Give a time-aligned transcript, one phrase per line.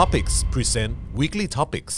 [0.00, 1.96] Topics Present Weekly Topics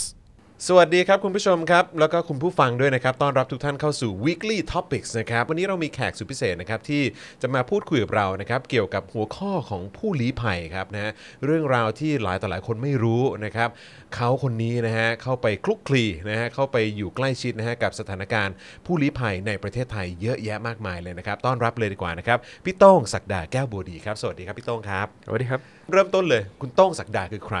[0.67, 7.03] สวัสดีครับคุณผู้ชมครับ แล้วก็คุณผู้ฟังด้วยนะครับต้อนรับทุกท่านเข้าสู่ Weekly Topics นะครับวันนี้เรามีแขกสุดพิเศษนะครับที่
[7.41, 11.11] จะมาพูดคุยกับเรานะครับเกี่ยวกับหัวข้อของผู้ลี้ภัยครับนะฮะ
[11.45, 13.69] เรื่องราวที่หลายต่อหลายคนไม่รู้นะครับ
[14.15, 27.59] เขาคนนี้นะฮะเข้าไปคลุกคลีนะฮะเข้าไปอยู่ใกล้ชิดนะฮะกับสถานการณ์ผู้ลี้ภัยในประเทศไทยเยอะแยะมากมายเลยนะครับต้อนรับเลยดีกว่านะครับพี่โต้งศักดาแก้วบัวดีครับสวัสดีครับพี่โต้งครับ สวัสดีครับเริ่มต้นเลย คุณโต้งศักดาคือใคร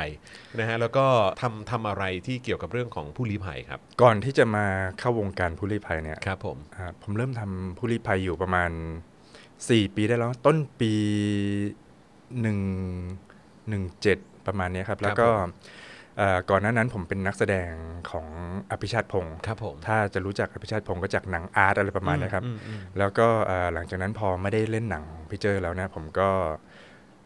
[0.59, 1.05] นะฮะแล้วก็
[1.41, 4.65] ทำทำอะไรที่เกี่ยวกับเรื่องของผู้ลี้ภัยครับ ก่อนที่จะมา
[4.99, 8.71] เข้าวงการผู้ลี้ภัยเนี่ยครับผมอ่าผมเริ่มทำผู้ลี้ภัยอยู่ประมาณ
[9.33, 10.93] 4 ปีได้แล้ว ต้นปี
[12.41, 12.53] 1
[13.73, 15.27] 17 ประมาณเนี้ยครับ แล้วก็
[16.19, 17.71] อ่าก่อนหน้านั้นผมเป็นนักแสดง
[18.11, 18.27] ของ
[18.71, 26.29] อภิชาติพงศ์ครับผม ถ้าจะรู้จักอภิชาติพงศ์ก็จากหนังอาร์ตอะไรประมาณเนี้ยครับ อืมอืมแล้วก็อ่าหลังจากนั้นพอไม่ได้เล่นหนังพี่เจอแล้วนะผมก็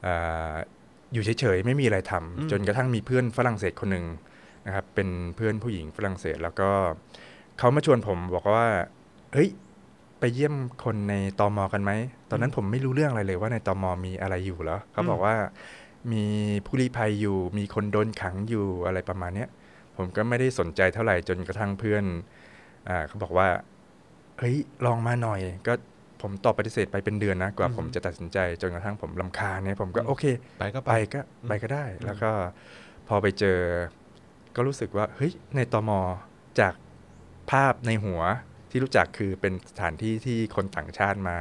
[0.06, 0.54] อ่า
[1.14, 4.06] อยู่เฉยๆไม่มีอะไรทำจนกระทั่งมีเพื่อนฝรั่งเศสคนหนึ่ง
[4.68, 6.70] นะครับเป็นเพื่อนผู้หญิงฝรั่งเศส แล้วก็
[7.58, 8.68] เขามาชวนผมบอกว่า
[9.34, 9.50] เฮ้ย
[10.20, 11.92] ไปเยี่ยมคนในตอมอกันไหม
[12.30, 15.36] ตอนนั้นผมไม่รู้เรื่องอะไรเลยว่าในตอมอมีอะไรอยู่แล้วเขาบอกว่า
[16.12, 16.24] มี
[16.66, 19.50] ผู้ลี้ภัยอยู่ มีคนโดนขังอยู่อะไรประมาณเนี้ย
[19.96, 22.04] ผมก็ไม่ได้สนใจเท่าไหร่จนกระทั่งเพื่อน
[22.90, 23.48] อ่าเขาบอกว่า
[24.40, 25.74] เฮ้ยลองมาหน่อย ก็
[26.22, 30.26] ผมตอบปฏิเสธไปเป็นเดือนนะกว่าผมจะตัดสินใจจนกระทั่งผมลำคาญเนี่ยผมก็โอเค
[30.60, 32.32] ไปก็ไปไปก็ไปก็ได้ แล้วก็
[33.08, 33.60] พอไปเจอ
[34.56, 35.92] ก็รู้สึกว่าเฮ้ยในตม
[36.60, 36.74] จาก
[37.52, 38.22] ภาพในหัว
[38.72, 41.38] ที่รู้จักคือเป็นสถานที่ที่คนต่างชาติมา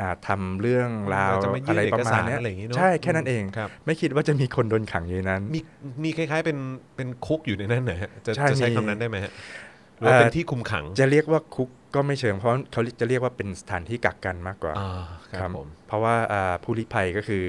[0.00, 5.60] อ่าทำเรื่องราวจะมายื่นอะไรประมาณเอกสารเนี้ยอะไรอย่างงี้เนอะใช่แค่นั้นเองครับไม่คิดว่าจะมีคนโดนขังอยู่ในนั้น มี
[6.04, 6.58] มีคล้ายๆเป็น
[6.96, 9.36] เป็นคุกอยู่ในนั้นเหรอฮะจะใช่จะใช้มีคำนั้นได้ไหมฮะห
[10.04, 15.04] รือว่าเป็นเอ่อที่คุมขัง จะเรียกว่าคุกก็ไม่เชิง เพราะเขาจะเรียกว่าเป็นสถานที่กักกันมากกว่าอ่า
[15.40, 17.44] ครับผมเพราะว่าอ่าผู้ลี้ภัยก็คือ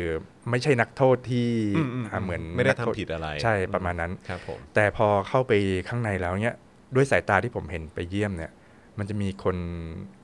[0.49, 5.53] ไม่ใช่นักโทษที่อืมอืมอ่าเหมือนไม่ได้นักโทษทำผิดอะไร ใช่ประมาณนั้นครับผมแต่พอเข้าไป
[5.87, 6.57] ข้างในแล้วเนี่ย
[6.95, 8.51] ด้วยสายตาที่ผมเห็นไปเยี่ยมเนี่ย
[8.97, 9.57] มันจะมีคน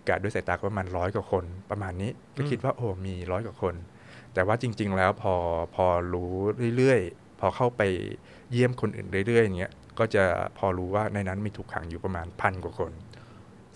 [0.08, 3.76] กะด้วยสายตาก็ประมาณร้อยกว่าคน ประมาณนี้ก็คิดว่าโอ้มีร้อยกว่าคน
[4.34, 5.34] แต่ว่าจริง ๆ แล้วพอ
[5.76, 6.32] พอรู้
[6.78, 7.82] เรื่อยๆ พอเข้าไป
[8.52, 10.24] เยี่ยมคนอื่นเรื่อยๆอย่างเงี้ย ก็จะ
[10.58, 12.92] พอรู้ว่าในนั้นมีถูกขังอยู่ประมาณพันกว่าคน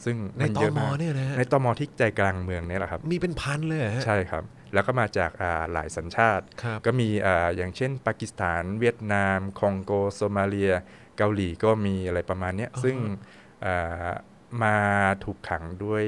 [0.03, 4.43] ซึ่งในมันตเยอะมมากเนี่ยนะฮะในตมที่ใจกลางเมืองเนี่ยแหละครับ มีเป็นพันเลยเหรอฮะใช่ครับ
[4.73, 10.73] แล้วก็มาจากอ่าหลายสัญชาติครับก็มีอ่าอย่างเช่น ปากีสถาน เวียดนาม คองโกโซมาเลีย
[11.17, 12.97] เกาหลีก็มีอะไรประมาณเนี้ยอ่าฮะซึ่ง
[13.65, 14.09] อ่า
[14.63, 14.77] มา
[15.23, 16.05] ถูกขังด้วย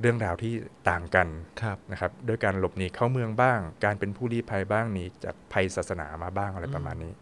[0.00, 0.52] เรื่องราวที่
[0.90, 1.28] ต่างกัน
[1.62, 7.12] ครับนะครับด้วยการหลบหนีเข้าเมืองบ้าง การเป็นผู้ลี้ภัยบ้างหนีจากภัยศาสนามาบ้างอะไรประมาณนี้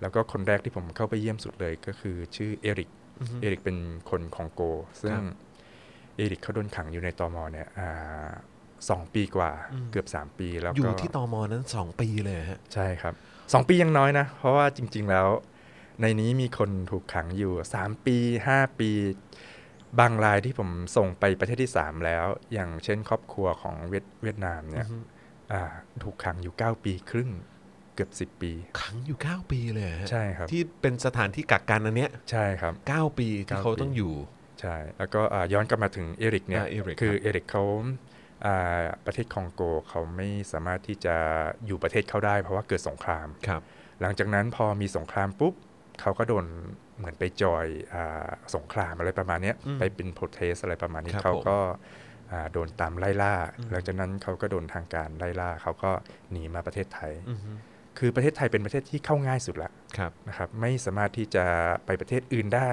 [0.00, 2.90] แล้วก็คนแรกที่ผมเข้าไปเยี่ยมสุดเลยก็คือชื่อเอริก
[3.20, 3.78] อือฮึเอริกเป็น
[4.10, 4.62] คนของโก
[5.02, 5.24] ซึ่งครับ
[6.16, 8.30] เอริกเขาโดนขังอยู่ในตอมอเนี่ยอ่า
[8.90, 13.14] สองปีกว่าอืมเกือบสามปีแล้วอยู่ก็ที่ตมนั้นสองปีเลยเหรอฮะใช่ครับ
[13.52, 15.26] สองปียังน้อยนะ เพราะว่าจริง ๆแล้ว
[16.00, 18.16] ในนี้มีคนถูกขังอยู่สามปี
[18.46, 18.90] ห้าปี
[20.00, 24.96] บางรายที่ผมส่งไปประเทศที่สามแล้ว อย่างเช่นครอบครัวของเวียดเวียดนามเนี่ยอือฮึ
[25.52, 25.62] อ่า
[26.02, 27.30] ถูกขังอยู่เก้าปีครึ่ง
[27.94, 34.14] เกือบสิบปี ขังอยู่ 9 ปีเลยเหรอฮะใช่ครับ ที่เป็นสถานที่กักกันอันเนี้ยใช่ครับ 9 ปีที่เก้าเขาปีต้องอยู่
[34.60, 37.64] ใช่แล้วก็อ่าย้อนกลับมาถึงเอริกเนี่ยอ่าเอริกคือครับเอริกเขา
[38.46, 41.16] อ่าประเทศคองโกเขาไม่สามารถที่จะ
[41.66, 43.62] อยู่ประเทศเขาได้ เพราะว่าเกิดสงครามครับ
[44.00, 45.54] หลังจากนั้นพอมีสงครามปุ๊บ
[46.00, 46.46] เขาก็โดน
[46.98, 51.58] เหมือนไปจอยอาสงครามอะไรประมาณเนี้ยอืมไปเป็นโปรเทสอะไรประมาณนี้ครับเขาผมก็
[52.32, 55.90] อ่าโดนตามไล่ล่าอืมหลังจากนั้นเขาก็โดนทางการไล่ล่า เขาก็
[56.30, 57.52] หนีมาประเทศไทยอือฮึ
[57.98, 61.44] คือประเทศไทยเป็นประเทศที่เข้าง่ายสุดละครับนะครับ ไม่สามารถที่จะ
[61.86, 62.70] ไปประเทศอื่นได้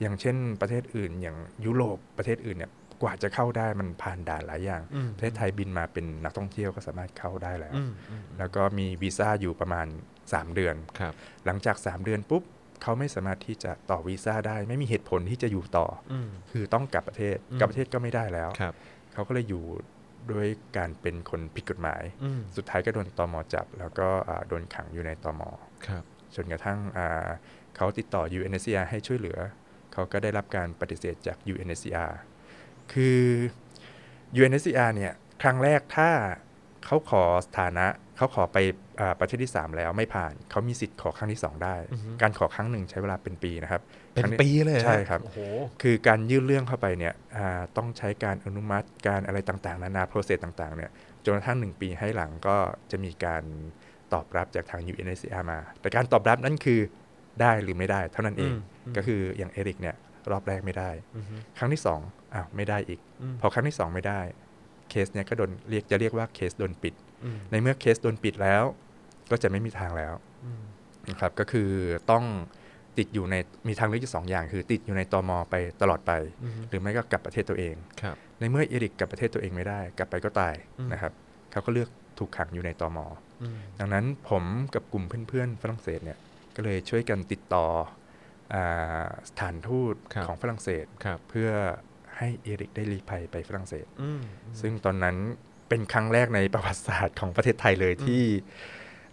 [0.00, 9.86] อย่างเช่นประเทศอื่น อย่างยุโรปประเทศอื่นเนี่ย กว่าจะเข้าได้มันผ่านด่านหลายอย่างอืมประเทศไทยบินมาเป็นนักท่องเที่ยวก็สามารถเข้าได้แล้วอืมอืมแล้วก็มีวีซ่าอยู่ประมาณ
[10.20, 11.14] 3 เดือนครับ
[11.46, 12.42] หลังจาก 3 เดือนปุ๊บ
[12.82, 18.74] เขาไม่สามารถที่จะต่อวีซ่าได้ ไม่มีเหตุผลที่จะอยู่ต่ออืมคือต้องกลับประเทศอืมกลับประเทศก็ไม่ได้แล้วครับ
[19.12, 19.64] เขาก็เลยอยู่
[20.32, 20.46] ด้วย
[20.76, 25.42] การเป็นคนผิดกฎหมายอืมสุดท้ายก็โดนตมจับ แล้วก็อ่าโดนขังอยู่ในตม
[25.86, 26.02] ครับ
[26.34, 27.28] จนกระทั่งอ่า
[27.76, 29.38] เขาติดต่อ UNHCR ให้ช่วยเหลือ
[29.92, 32.12] เขาก็ได้รับการปฏิเสธจาก UNHCR
[32.92, 33.20] คือ
[34.38, 35.12] UNHCR เนี่ย
[35.42, 36.10] ครั้งแรกถ้า
[36.84, 37.86] เขาขอสถานะ
[38.16, 38.80] เขาขอไปอ่า
[39.20, 43.82] ประเทศที่ 3 แล้วไม่ผ่านเขามีสิทธิ์ขอครั้งที่ 2 ได้อือฮึการขอครั้งหนึ่งใช้เวลาเป็นปีนะครับ
[44.14, 45.38] เป็นครั้งปีเลยเหอฮะใช่ครับโอ้โห
[45.82, 50.90] คือการยื่นเรื่องเข้าไปเนี่ยอ่าต้องใช้การอนุมัติการอะไรต่างๆ นานาโปรเซสต่างๆเนี่ย
[51.24, 52.56] จนกระทั่งหนึ่งปีให้หลังก็
[52.90, 53.42] จะมีการ
[54.12, 56.80] ตอบรับจากทาง UNHCR มา แต่การตอบรับนั่นคือ
[57.40, 59.94] ได้หรือไม่ได้ เท่านั้นเองอืมอืมก็คืออย่างเอริกเนี่ย
[60.30, 62.00] รอบแรกไม่ได้อือฮึครั้งที่สอง
[62.34, 64.20] อ้าวไม่ได้อีกอืมพอครั้งที่สองไม่ได้
[64.90, 67.11] เคสเนี่ยก็โดนเรียกจะเรียกว่าเคสโดนปิดอืม
[67.50, 68.62] ในเมื่อเคสโดนปิดแล้ว
[69.30, 70.14] ก็จะไม่มีทางแล้ว
[70.44, 70.62] อืม
[71.10, 71.70] นะครับ ก็คือ
[72.10, 72.24] ต้อง
[72.98, 73.34] ติดอยู่ใน
[73.68, 76.12] มีทางเลือกอยู่สองอย่าง คือติดอยู่ในตอมอไปตลอดไป
[76.68, 81.12] หรือไม่ก็กลับประเทศตัวเองครับในเมื่อเอริกกลับประเทศตัวเองไม่ได้ กลับไปก็ตายอืมนะครับ
[81.52, 81.88] เขาก็เลือก
[82.18, 83.06] ถูกขังอยู่ในตอมอ
[83.42, 84.44] อืมดังนั้นผม
[84.74, 86.18] กับกลุ่มเพื่อนๆฝรั่งเศสเนี่ย
[86.56, 87.66] ก็เลยช่วยกันติดต่อ
[88.54, 91.50] อาสถานทูตครับของฝรั่งเศสครับเพื่อ
[92.16, 94.22] ให้เอริกได้รีภัยไปฝรั่งเศสอืม
[94.60, 95.16] ซึ่งตอนนั้น
[95.72, 98.22] เป็นครั้งแรกในประวัติศาสตร์ของประเทศไทยเลยที่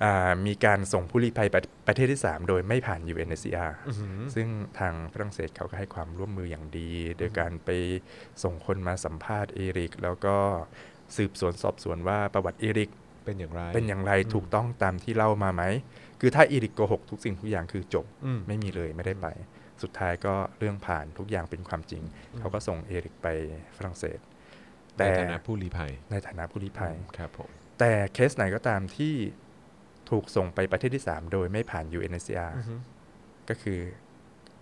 [0.04, 4.48] อ่ามีการส่งผู้ลี้ภัยประประเทศที่ 3 โดยไม่ผ่าน UNHCR อื้อหือซึ่ง
[4.80, 7.70] ทางฝรั่งเศสเขาก็ให้ความร่วมมืออย่างดี โดยการไป
[8.44, 10.36] ส่งคนมาสัมภาษณ์เอริก แล้วก็
[11.18, 12.90] สืบสวนสอบสวนว่าประวัติเอริก
[13.26, 15.64] เป็นอย่างไร เป็นอย่างไรถูกต้องตามที่เล่ามาไหม
[16.20, 19.28] คือถ้าเอริกโกหกทุกสิ่งทุกอย่างคือจบอืมไม่มีเลยไม่ได้ไป
[19.82, 22.04] สุดท้ายก็เรื่องผ่านทุกอย่างเป็นความจริง
[22.40, 23.28] เขาก็ส่งเอริกไป
[23.78, 24.20] ฝรั่งเศส
[25.00, 27.50] ในแต่ฐานะผู้ลี้ภัย ในฐานะผู้ลี้ภัยครับผม
[27.80, 29.14] แต่เคสไหนก็ตามที่
[30.10, 32.80] ถูกส่งไปประเทศที่ 3 โดยไม่ผ่าน UNHCR อือหือ
[33.50, 33.80] ก็คือ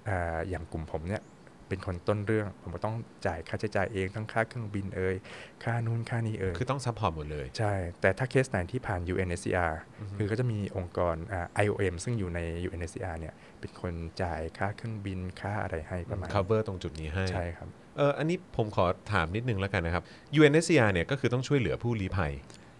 [0.08, 1.24] อาอย่างกลุ่มผมเนี่ย
[1.68, 2.96] เป็นคนต้นเรื่อง ผมก็ต้อง
[3.26, 5.16] จ่ายค่าใช้จ่ายเองทั้งค่าเครื่องบินเอ่ย
[5.64, 20.04] ค่านู่นค่านี้เอ่ยคือต้อง support หมดเลย ใช่ แต่ถ้าเคสไหนที่ผ่าน UNHCR อือฮึคือก็จะมีองค์กรอ่า IOM ซึ่งอยู่ใน UNHCR เนี่ยเป็นคนจ่ายค่าเครื่องบินค่าอะไรให้ประมาณ cover ตรงจุดนี้ให้ใช่ครับ เอออันนี้ผมขอถามนิดนึงแล้วกันนะครับ
[20.40, 22.34] UNHCR เนี่ยก็คือต้องช่วยเหลือผู้ลี้ภัย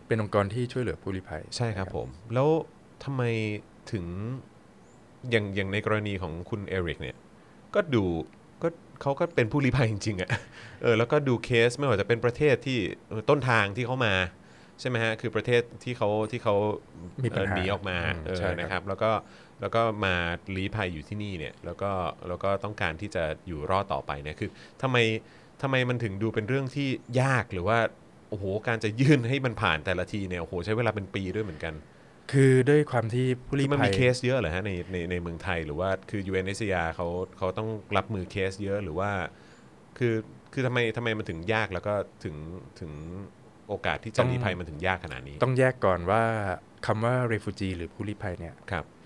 [0.08, 2.50] เป็นองค์กรที่ช่วยเหลือผู้ลี้ภัย ใช่ครับผม แล้ว
[3.04, 3.24] ทำไม
[3.92, 4.06] ถึง
[5.32, 7.18] อย่างอย่างในกรณีของคุณเอริกเนี่ย
[7.76, 8.04] ก็ดู
[8.64, 8.68] ก็
[9.02, 10.30] เขาก็เป็นผู้ลี้ภัยจริงๆอะ่ะ
[10.82, 12.80] เออแล้วก็ดูเคสไม่ว่าจะเป็นประเทศที่
[13.10, 14.14] เออต้นทางที่เขามา
[14.80, 16.56] ใช่ไหมฮะคือประเทศที่เขาที่เขา
[17.24, 19.10] มีปัญหาเอ่อหนีออกมาอืมเออใช่ครับนะครับ แล้วก็
[19.62, 20.16] แล้วก็มา
[20.56, 21.92] ลี้ภัยอยู่ที่นี่เนี่ยแล้วก็
[22.28, 24.50] แล้วก็ต้องการที่จะอยู่รอดต่อไปเนี่ยคือ
[24.82, 24.98] ทำไม
[25.62, 26.88] ทำไมมันถึงดูเป็นเรื่องที่
[27.22, 27.78] ยากหรือว่า
[28.30, 31.74] โอ้โหการจะยื่นให้มันผ่านแต่ละทีเนี่ยโอ้โหใช้เวลาเป็นปีด้วยเหมือนกัน
[32.32, 37.08] คือด้วยความที่ผู้คืลี้อมันภัมียเคสเยอะเหรอฮะในในในเมืองไทยหรือว่าคือ UNHCR เขา
[37.38, 39.10] เขาต้องรับมือเคสเยอะหรือว่า
[39.98, 40.16] คือ
[40.54, 41.94] คือทำไมทำไมมันถึงยากแล้วก็
[42.24, 42.36] ถึง
[42.80, 42.92] ถึง
[43.68, 46.24] โอกาสที่จะต้องลี้ภัยมันถึงยากขนาดนี้ ต้องแยกก่อนว่า
[46.86, 48.97] คำว่า refugee หรือผู้ลี้ภัยเนี่ยครับอ่ามัน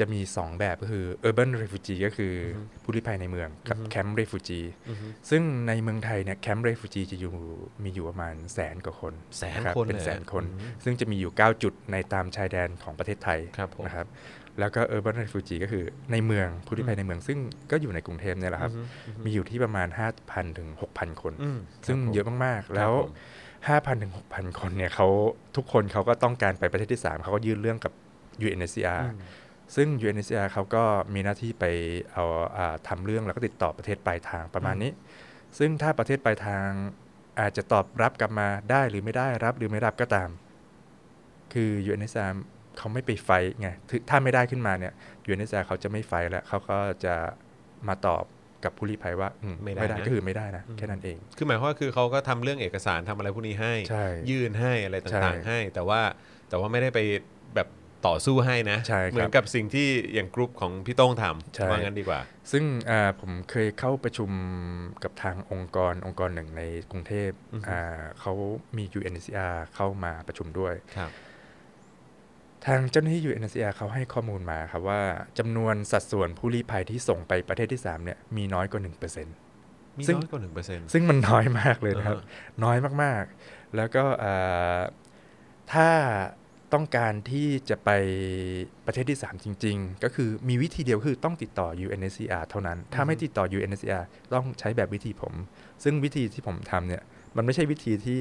[0.00, 4.66] จะมี 2 แบบก็คือ urban refugee ก็คืออผู้ลี้ภัยในเมืองกับ camp refugee
[5.30, 7.34] ซึ่งในเมืองไทยเนี่ย camp refugee จะอยู่
[7.84, 14.08] มีอยู่ประมาณแสนกว่าคนแสนรับคนเป็นเลยแสนคนอืมซึ่งจะมีอยู่ 9 จุดในตามชายแดนของประเทศไทยครับผมนะครับ
[14.60, 17.38] แล้วก็ urban refugee ก็คือในเมืองผู้ลี้ภัยในเมือง ซึ่ง
[17.70, 18.72] ก็อยู่ในกรุงเทพเนี่ยแหละครับ
[19.24, 19.88] มีอยู่ที่ประมาณ
[20.22, 23.14] 5,000ถึง6,000 คนอืมซึ่งครับผมเยอะมากๆแล้วผม
[23.96, 25.06] 5,000ถึง6,000 คนเนี่ยเขา
[25.56, 27.92] ทุกคนเขาก็ต้องการไปประเทศที่ 3 เขาก็ยื่นเรื่องกับ
[28.44, 29.02] UNHCR
[29.76, 30.84] ซึ่ง UNHCR เขาก็
[31.14, 31.64] มีหน้าที่ไป
[32.12, 32.24] เอา
[32.56, 34.92] อาทำเรื่องแล้วก็ติดต่อประเทศปลายทางประมาณนี้
[35.58, 36.68] ซึ่งถ้าประเทศปลายทาง
[37.40, 40.30] อาจจะตอบรับกลับมาได้หรือไม่ได้รับหรือไม่รับก็ตาม
[41.52, 42.32] คือ UNHCR
[42.78, 44.92] เขาไม่ไปไฟท์ไงถึถ้าไม่ได้ขึ้นมาเนี่ย
[45.28, 47.14] UNHCR เขาจะไม่ไฟท์แล้วเขาก็จะ
[47.88, 48.24] มาตอบ
[48.64, 56.00] กับผู้ลี้ภัยว่าอืมไม่ได้ไม่ได้นะก็คือไม่ได้นะแค่นั้นเอง คือหมายความว่าคือเขาก็ทำเรื่องเอกสารทำอะไรพวกนี้ให้ใช่ยื่นให้อะไรใช่ต่างๆให้ แต่ว่า
[56.48, 57.41] แต่ว่าไม่ได้ไปแบบ
[58.06, 61.24] ต่อสู้ให้นะ ใช่ครับ เหมือนกับสิ่งที่อย่างกรุ๊ปของพี่โต้งท
[61.56, 62.20] ใช่ำว่างั้นดีกว่า
[62.52, 64.30] ซึ่งอ่าผมเคยเข้าประชุม
[65.04, 68.32] กับทางองค์กรองค์กรหนึ่งในกรุงเทพอือฮึ อ่าเขา
[68.76, 71.10] มี UNHCR เข้ามาประชุมด้วย ครับ
[72.66, 75.02] ทางเจ้าหน้าที่ UNHCR เขาให้ข้อมูลมาครับว่า
[75.38, 82.24] จำนวนสัดส่วนผู้ลี้ภัยที่ส่งไปประเทศที่3เนี่ยมีน้อยกว่า 1%มีซึ่งน้อยกว่าหนึ่งเปอร์เซ็นต์ ซึ่งมันน้อยมากเลยนะครับอ่า
[82.58, 84.78] ฮน้อยมากๆ แล้วก็อ่า
[85.72, 85.88] ถ้า
[86.74, 87.90] ต้องการที่จะไป
[88.86, 95.34] ประเทศที่ 3 จริง ๆ ก็คือมีวิธีเดียวคือต้องติดต่อ UNHCR เท่านั้น ถ้าไม่ติดต่อ UNHCR ต้องใช้แบบวิธีผม
[95.84, 97.02] ซึ่งวิธีที่ผมทำเนี่ย
[97.36, 98.18] มันไม่ใช่วิธีที่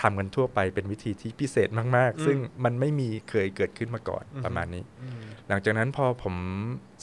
[0.00, 4.84] ทำกันทั่วไปเป็นวิธีที่พิเศษมากอืมๆซึ่งมันไม่มีเคยเกิดขึ้นมาก่อนอือฮึประมาณนี้
[5.48, 6.34] หลังจากนั้นพอผม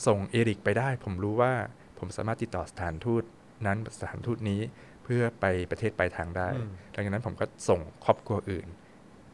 [0.07, 1.53] ส่งเอริกไปได้ ผมรู้ว่า
[1.99, 3.23] ผมสามารถติดต่อสถานทูต
[3.65, 4.61] นั้นสถานทูตนี้
[5.03, 8.67] เพื่อไปประเทศปลายทางได้อืมหลังจากนั้นผมก็ส่งครอบครัวอื่น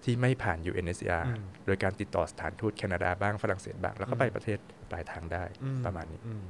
[0.04, 4.60] ที่ไม่ผ่าน UNHCR อืมโดยการติดต่อสถานทูตแคนาดาบ้างฝรั่งเศสบ้าง แล้วก็ไปประเทศ
[4.92, 6.46] ปลายทางได้อืประมาณนี้อืม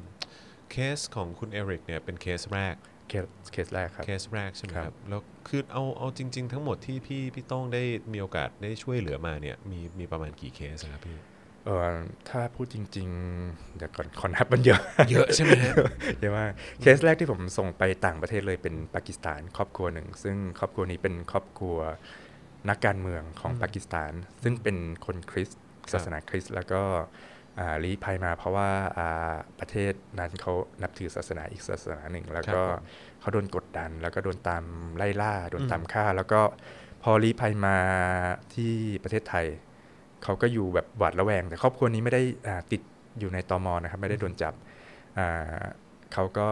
[0.71, 2.75] เคสของคุณเอริกเนี่ยเป็นเคสแรก
[3.09, 11.17] เคสเคสแรกครับเคสแรกใช่ไหมคครัรับบแล้วคือเอาเอาจริง ๆ ทั้งหมดที่พี่พี่โต้งได้มีโอกาสได้ช่วยเหลือมาเนี่ยมีมีประมาณกี่เคสครับพี่
[11.65, 11.87] เออ
[12.29, 13.09] ถ้าพูดจริง
[13.43, 14.81] ๆ เดี๋ยวก่อนขอนับมันเยอะ
[15.11, 15.73] เยอะใช่ไหมฮะ
[16.19, 21.77] เยอะมากเคสแรกที่ผมส่งไปต่างประเทศเลยเป็นปากีสถานครอบครัวหนึ่ง ซึ่งครอบครัวนี้เป็นครอบครัว
[22.69, 24.13] นักการเมืองของปากีสถาน
[24.43, 26.81] ซึ่งเป็นคนคริสต์ครับศาสนาคริสต์แล้วก็
[27.59, 32.83] อ่าลี้ภัยมาเพราะว่าอ่าประเทศนั้นเขานับถือศาสนาอีกศาสนาหนึ่ง แล้วก็ครับผม
[33.19, 34.63] เขาโดนกดดัน แล้วก็โดนตาม
[34.97, 36.41] ไล่ล่าโดนอืมตามฆ่า แล้วก็
[37.03, 37.77] พอลี้ภัยมา
[38.53, 39.45] ที่ประเทศไทย
[40.23, 42.81] เขาก็อยู่แบบหวาดระแวง แต่ครอบครัวนี้ไม่ได้อ่าติด
[43.19, 44.53] อยู่ในตอมนะครับไม่ได้โดนจับ
[45.17, 45.63] อ่า
[46.13, 46.49] เขาก็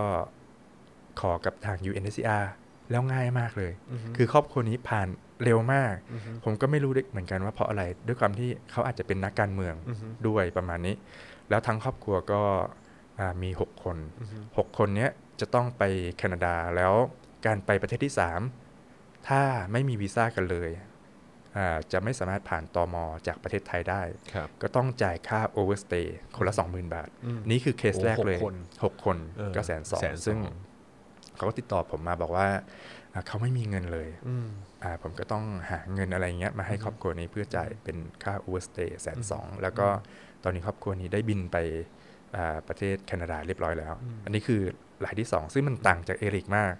[1.20, 2.46] ขอกับทาง UNHCR
[2.92, 3.72] แล้วง่ายมากเลย
[4.18, 5.08] คือครอบครัวนี้ผ่าน
[5.44, 5.94] เร็วมาก
[6.44, 9.76] ผมก็ไม่รู้เหมือนกันว่าเพราะอะไร ด้วยความที่เขาอาจจะเป็นนักการเมือง
[10.28, 10.96] ด้วยประมาณนี้
[11.50, 12.42] แล้วทั้งครอบครัวก็
[13.20, 13.98] อ่ามี 6 คน
[14.38, 15.84] 6 คนเนี้ยจะต้องไป
[16.18, 16.94] แคนาดาแล้ว
[17.46, 18.14] การไปประเทศที่
[18.70, 19.42] 3 ถ้า
[19.72, 20.70] ไม่มีวีซ่ากันเลย
[21.58, 22.96] อ่าจะไม่สามารถผ่านตม.
[23.28, 24.02] จากประเทศไทยได้
[24.34, 30.40] ครับก็ต้องจ่ายค่า overstay คนละ 20,000 บาทอืมนี่คือเคสโอ้แรกเลยหกคน6คนเออก็แสนสองแสนสองซึ่ง
[31.40, 32.48] เขาก็ติดต่อผมมาบอกว่า
[33.14, 34.48] อ่าเขาไม่มีเงินเลยอืม
[34.84, 39.88] อ่าผมก็ต้องหาเงินอะไรเงี้ยมาให้ครอบครัวนี้เพื่อจ่ายเป็นค่า overstay แสนสองแล้วก็
[40.44, 41.58] ตอนนี้ครอบครัวนี้ได้บินไป
[42.36, 43.94] อ่าประเทศแคนาดาเรียบร้อยแล้ว
[44.26, 44.62] อันนี้คือ
[45.06, 46.74] รายที่ 2 ซึ่งมันต่างจากเอริกมาก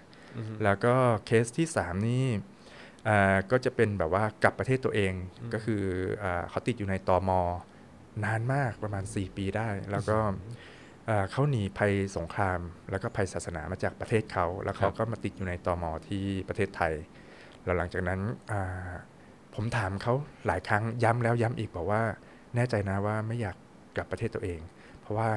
[0.64, 0.94] แล้วก็
[1.26, 2.26] เคสที่ 3 นี่
[3.08, 5.12] อ่าก็จะเป็นแบบว่ากลับประเทศตัวเอง
[5.52, 5.82] ก็คือ
[6.22, 7.30] อาเขาติดอยู่ในตม.
[8.24, 10.34] นานมากประมาณ 4 ปีได้ แล้วก็อ่า
[11.30, 16.92] เขาหนีภัยสงคราม แล้วก็ภัยศาสนามาจากประเทศเขา แล้วเขาก็มาติดอยู่ในตอมที่ประเทศไทย
[17.64, 18.20] แล้วหลังจากนั้น
[18.52, 18.90] อ่า
[19.54, 20.14] ผมถามเขา
[20.46, 22.02] หลายครั้งย้ำแล้วย้ำอีกบอกว่า
[22.56, 23.56] แน่ใจนะว่าไม่อยาก
[23.96, 24.60] กลับประเทศตัวเอง
[25.00, 25.30] เพราะว่า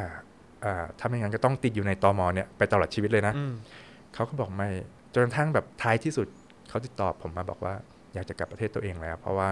[0.65, 3.33] อ่าถ้าไม่งั้นก็ต้องติดอยู่ในตอมเนี่ยไปตลอดชีวิตเลยนะ
[4.13, 4.69] เขาก็บอกไม่
[5.13, 6.27] จนกระทั่งแบบท้ายที่สุด
[6.69, 7.73] เขาติดต่อผมมาบอกว่า
[8.13, 9.49] อยากจะกลับประเทศตัวเองแล้ว เพราะว่า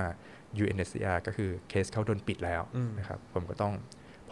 [0.62, 3.74] UNHCR ก็คือเคสเขาโดนปิดแล้วอืมนะครับผมก็ต้อง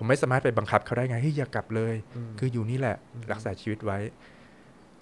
[0.01, 1.95] ผมไม่สามารถไปบังคับเขาได้ไงเฮ้ยอย่ากลับเลย
[2.39, 2.95] คืออยู่นี่แหละ
[3.31, 3.99] รักษาชีวิตไว้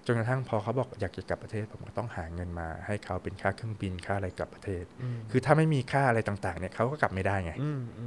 [0.06, 4.84] จนกระทั่งพอเขาบอกอยากจะกลับประเทศ ผมก็ต้องหาเงินมา ให้เขาเป็นค่าเครื่องบินค่าอะไรกลับประเทศ
[5.30, 7.52] คือถ้าไม่มีค่าอะไรต่างๆเนี่ยเขาก็กลับไม่ได้ไง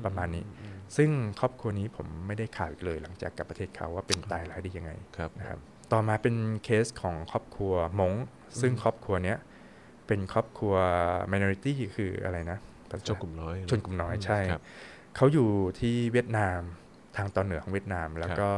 [0.06, 0.44] ประมาณนี้
[0.98, 5.60] ซึ่งครอบครัวนี้ผมไม่ได้ข่าวอีกเลย หลังจากกลับประเทศเขาว่าเป็นตายร้ายดียังไงครับนะครับ
[5.92, 8.14] ต่อมาเป็นเคสของครอบครัวมง
[8.62, 9.38] ซึ่งครอบครัวเนี้ย
[10.08, 10.74] เป็นครอบครัว
[11.32, 12.58] minority คืออะไรนะ
[12.90, 14.64] ภาษาชนกลุ่มน้อยชนกลุ่มน้อยใช่ครับ
[15.16, 16.62] เขาอยู่ที่เวียดนาม
[17.18, 18.50] ทางตอนเหนือของเวียดนาม แล้วก็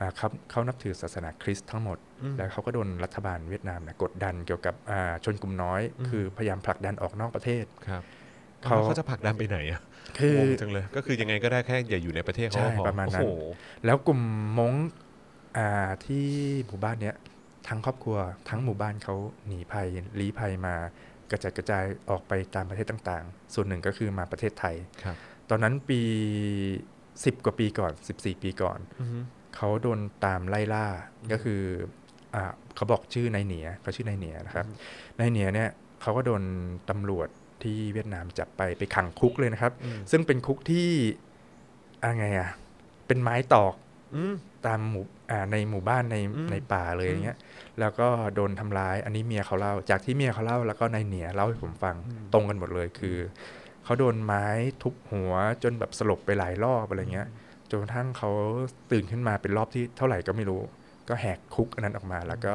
[0.00, 8.02] อ่าเขาเขานับถือศาสนาคริสต์ทั้งหมดอืมแล้วเขาก็โดนรัฐบาลเวียดนามเนยกดดันเกี่ยวกับอ่าชนกลุ่มน้อย คือพยายามผลักดันออกนอกประเทศครับ
[8.62, 9.80] เขาเขาเขาจะผลักดันไปไหนอะ
[10.18, 13.42] คืองงจังเลยก็คือยังไงก็ได้แค่อย่าอยู่ในประเทศเขาใช่ก็พอประมาณนั้นโอ้โห
[13.84, 14.20] แล้วกลุ่ม
[14.58, 14.72] มง
[15.58, 16.26] อ่าที่
[16.66, 17.16] หมู่บ้านเนี้ย
[17.68, 18.18] ทั้งครอบครัว
[18.50, 19.14] ทั้งหมู่บ้านเขา
[19.46, 19.86] หนีภัย
[20.20, 20.74] ลี้ภัยมา
[21.30, 25.16] กระจัดกระจายออกไปตามประเทศต่างๆ ส่วนหนึ่งก็คือมาประเทศไทยครับ
[25.50, 26.00] ตอนนั้นปี
[27.24, 28.78] 10 กว่าปีก่อน 14 ปีก่อน
[29.56, 30.86] เขาโดนตามไล่ล่า
[31.32, 31.60] ก็คือ
[32.34, 32.44] อ่า
[32.74, 34.66] เขาบอกชื่อนายเหนียเขาชื่อนายเหนียนะครับ
[35.18, 35.70] นายเหนียเนี่ย
[36.02, 36.42] เขาก็โดน
[36.90, 37.28] ตำรวจ
[37.62, 40.88] ที่เวียดนามจับไปไปขังคุกเลยนะครับอืมซึ่งเป็นคุกที่
[42.02, 42.50] อะไรอะ
[43.06, 43.74] เป็นไม้ตอก
[44.14, 44.34] อืม
[44.66, 47.38] ตามหมู่อ่าในหมู่บ้านในอืมในป่าเลยอย่างเงี้ย
[47.80, 51.96] แล้วก็โดนทำร้าย อันนี้เมียเขาเล่า จากที่เมียเขาเล่าแล้วก็นายเหนียเล่าให้ผมฟัง
[52.32, 53.16] ตรงกันหมดเลยคือ
[53.88, 54.46] เขาโดนไม้
[54.82, 57.28] ทุบหัวจนแบบสลบไปหลายรอบอะไรเงี้ย
[57.70, 58.30] จนกระทั่งเขา
[58.92, 60.60] ตื่นขึ้นมาเป็นรอบที่เท่าไหร่ก็ไม่รู้
[61.08, 62.54] ก็แหกคุกอันนั้นออกมา แล้วก็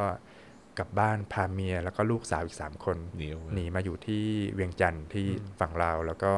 [0.77, 4.23] กลับบ้านพาเมียแล้วก็ลูกสาวอีกสามคนหนีออกมาหนีมาอยู่ที่
[4.53, 5.25] เวียงจันทร์ที่
[5.59, 6.31] ฝั่งลาวแล้วก็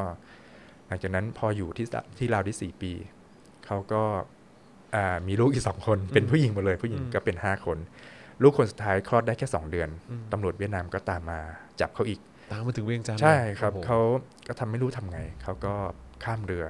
[0.86, 2.92] หลังจากนั้นพออยู่ที่สที่ลาวได้สี่ปี
[3.66, 4.02] เขาก็
[4.94, 7.78] อ่ามีลูกอีกสองคนเป็นผู้หญิงหมดเลยผู้หญิงก็เป็นห้าคน
[8.42, 9.88] ลูกคนสุดท้ายคลอดได้แค่สองเดือน
[10.32, 11.40] ตำรวจเวียดนามก็ตามมา
[11.80, 13.98] จับเขาอีก ตามมาถึงเวียงจันทร์ใช่ครับโอ้โหเขา
[14.48, 15.74] ก็ทำไม่รู้ทำไงเขาก็
[16.24, 16.64] ข้ามเรือ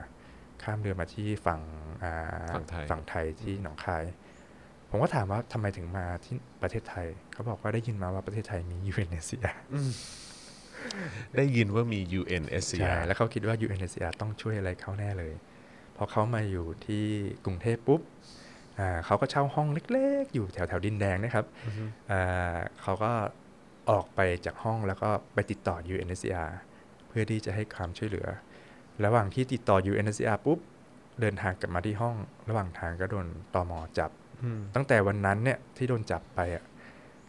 [0.62, 1.60] ข้ามเรือมาที่ฝั่ง
[2.02, 2.14] อ่า
[2.54, 4.04] ฝั่งไทยฝั่งไทยที่หนองคาย
[4.90, 9.56] ผมก็ถามว่าทำไมถึงมาที่ประเทศไทย เขาบอกว่าได้ยินมาว่าประเทศไทยมี UNHCR
[11.36, 15.34] ได้ยินว่ามีใช่ UNSCR แล้วเขาคิดว่า UNHCR ต้องช่วยอะไรเขาแน่เลย
[15.96, 17.04] พอเขามาอยู่ที่
[17.44, 18.00] กรุงเทพปุ๊บ
[18.78, 21.44] อ่าเขาก็เช่าห้องเล็กๆ อยู่แถวแถวๆดินแดงนะครับ
[22.10, 23.12] อ่าเขาก็
[23.90, 26.50] ออกไปจากห้องแล้วก็ไปติดต่อ UNHCR
[27.08, 28.26] เพื่อที่จะให้ความช่วยเหลือ
[29.04, 30.58] ระหว่างที่ติดต่อ UNHCR ปุ๊บ
[31.20, 32.16] เดินทางกลับมาที่ห้อง
[32.48, 34.10] ระหว่างทางก็โดนตอมอจับ
[34.42, 36.64] อืมตั้งแต่วันนั้นเนี่ยที่โดนจับไปอะ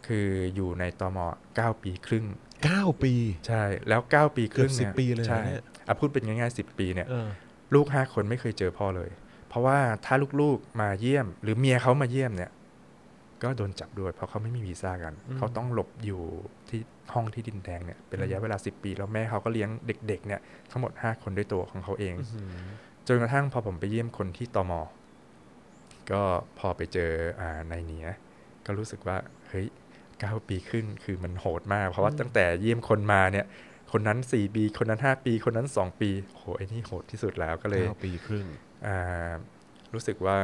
[0.06, 2.26] คืออยู่ในตอมอ9 ปีครึ่ง
[2.64, 3.12] เก้าปี
[3.46, 7.28] ใช่ แล้ว 9 ปีครึ่งเกือบเนี่ย10ปีเลยนะใช่เนี่ยอะพูดเป็นง่ายๆ 10 ปีเนี่ยเออ
[7.74, 9.10] ลูก 5 คนไม่เคยเจอพ่อเลย
[9.48, 12.50] เพราะว่าถ้าลูกๆมาเยี่ยม หรือเมียเขามาเยี่ยมเนี่ย
[13.42, 16.22] ก็โดนจับด้วย เพราะเขาไม่มีวีซ่ากัน เขาต้องหลบอยู่
[16.68, 16.80] ที่
[17.14, 20.40] ห้องที่ดินแดงเนี่ยเป็นระยะเวลา 10 ปี แล้วแม่เขาก็เลี้ยงเด็ก ๆ เนี่ย
[20.70, 22.14] ทั้งหมด 5 คนด้วยตัวของเขาเอง
[23.06, 24.72] จนกระทั่งพอผมไปเยี่ยมคนที่ตม
[26.10, 26.22] ก็
[26.58, 28.06] พอไปเจออ่านายเหนีย
[28.66, 29.16] ก็รู้สึกว่า
[29.48, 29.66] เฮ้ย
[30.20, 33.46] เก้าปีขึ้นคือมันโหดมาก เพราะว่าตั้งแต่เยี่ยมคนมาเนี่ย
[33.92, 38.46] คนนั้นสี่ปี คนนั้นห้าปี คนนั้นสองปีโหไอ้นี่โหดที่สุดแล้วก็เลยเก้าปีครึ่ง
[38.86, 39.32] อ่า
[39.94, 40.36] รู้สึกว่า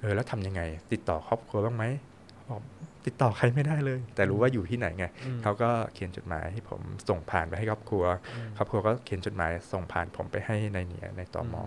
[0.00, 0.62] เออแล้วทำยังไง
[0.92, 2.11] ติดต่อครอบครัวบ้างไหมเขา
[2.52, 2.62] บอก
[3.06, 5.04] ติดต่อใครไม่ได้เลย แต่รู้ว่าอยู่ที่ไหนไง
[5.42, 8.04] เขาก็เขียนจดหมายให้ผมส่งผ่านไปให้ครอบครัว
[8.56, 11.64] ครอบครัวก็เขียนจดหมายส่งผ่านผมไปให้ในเนียในตอมอ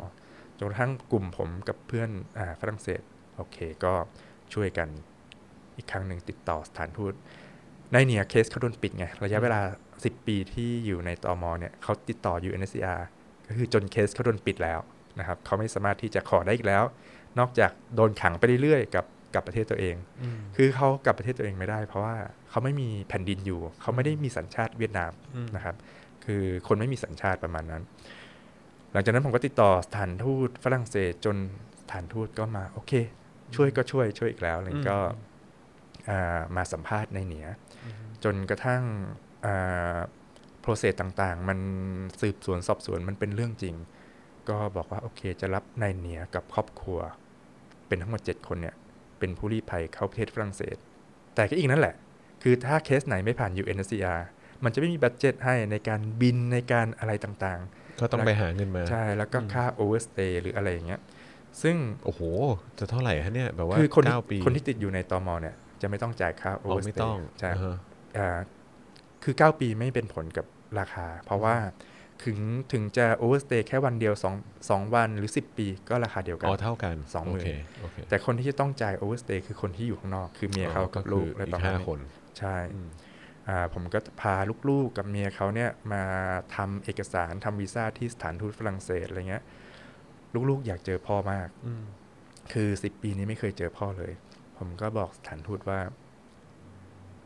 [0.57, 3.01] จนกระทั่งกลุ่มผมกับเพื่อนอฝรั่งเศส
[3.35, 3.93] โอเคก็
[4.53, 4.87] ช่วยกัน
[5.75, 7.13] อีกครั้งหนึ่งติดต่อสถานทูต
[7.91, 9.59] ในเนียเคสเขาโดนปิดไงระยะเวลา
[9.93, 13.01] 10 ปีที่อยู่ในตอมอเนี่ยเขาติดต่อ UNHCR
[13.47, 14.79] ก็คือจนเคสเขาโดนปิดแล้ว
[15.19, 16.83] นะครับเขาไม่สามารถที่จะขอได้อีกแล้ว
[17.39, 19.95] นอกจากโดนขังไปเรื่อยๆ กับ กับประเทศตัวเอง
[20.55, 22.15] คือเขากลับประเทศตัวเองไม่ได้ เพราะว่า
[22.49, 25.11] เขาไม่มีแผ่นดินอยู่ เขาไม่ได้มีสัญชาติเวียดนาม
[25.55, 25.75] นะครับ
[26.25, 27.83] คือคนไม่มีสัญชาติประมาณนั้น
[28.91, 31.35] หลังจากนั้นผมก็ติดต่อสถานทูตฝรั่งเศสจน
[31.81, 32.93] สถานทูตก็มาโอเค
[33.55, 34.97] ช่วยก็ช่วยช่วยอีกแล้วเลยก็
[36.55, 37.47] มาสัมภาษณ์ในเหนีย
[38.23, 38.83] จนกระทั่ง
[40.59, 41.59] โปรเซสต่างๆ มัน
[42.21, 43.75] สืบสวนสอบสวนมันเป็นเรื่องจริง
[44.49, 46.99] ก็บอกว่าโอเคจะรับนายเหนียกับครอบครัว
[47.87, 48.75] เป็นทั้งหมด 7 คนเนี่ย
[49.19, 50.75] เป็นผู้ลี้ภัยเข้าประเทศฝรั่งเศส
[51.35, 51.95] แต่ก็อีกนั่นแหละ
[52.43, 54.21] คือถ้าเคสไหนไม่ผ่าน UNHCR
[54.63, 61.01] มันจะไม่มี budget ให้ในการบินในการอะไรต่างๆ ก็ต้องไปหาเงินมา ใช่ แล้วก็ค่า overstay หรืออะไรอย่างเงี้ย
[61.61, 62.21] ซึ่ง โอ้โห
[62.79, 67.49] จะเท่าไหร่ฮะเนี่ย แบบว่าคือคนปีคนที่ติดอยู่ในตอมอเนี่ย จะไม่ต้องจ่ายค่า overstay ใช่
[69.23, 70.45] คือ 9 ปีไม่เป็นผลกับ
[70.79, 71.55] ราคา เพราะว่า
[72.23, 72.39] ถึง
[72.71, 77.45] ถึงจะ overstay แค่วันเดียว2 2วันหรือ 10 ปีก็ราคาเดียวกันอ๋อเท่ากันสองหมื่น
[78.09, 81.99] แต่คนที่จะต้องจ่าย overstay คือคนที่อยู่ข้างนอก คือเมียเขากับลูกและประมาณคน
[82.39, 82.57] ใช่
[83.73, 84.35] ผมก็พา
[84.69, 86.03] ลูกๆกับเมียเขาเนี่ยมา
[86.55, 89.43] ทำเอกสารทำวีซ่าที่สถานทูตฝรั่งเศสอะไรเงี้ย
[90.49, 91.47] ลูกๆอยากเจอพ่อมาก
[92.53, 94.13] คือสิบปีนี้ไม่เคยเจอพ่อเลย
[94.57, 95.79] ผมก็บอกสถานทูตว่า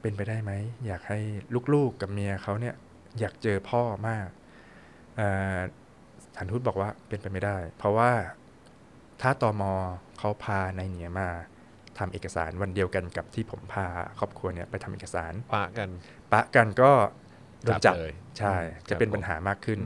[0.02, 0.52] เป็นไปได้ไหม
[0.86, 1.20] อยากให้
[1.74, 2.76] ลูกๆกับเมียเขาเนี่ย
[3.20, 4.28] อยากเจอพ่อมาก
[6.26, 8.12] สถานทูตบอกว่าเป็นไปไม่ได้ เพราะว่า
[9.22, 9.74] ถ้าตอมอ
[10.18, 11.30] เขาพานายเหนียมา
[11.98, 13.86] ทำเอกสารวันเดียวกันกับที่ผมพา
[14.20, 15.90] ครอบครัวเนี่ยไปทำเอกสารปะกัน
[16.34, 16.92] ปะกันก็
[17.64, 17.96] โดนจับ
[18.38, 18.56] ใช่
[18.90, 19.80] จะเป็นปัญหามากขึ้น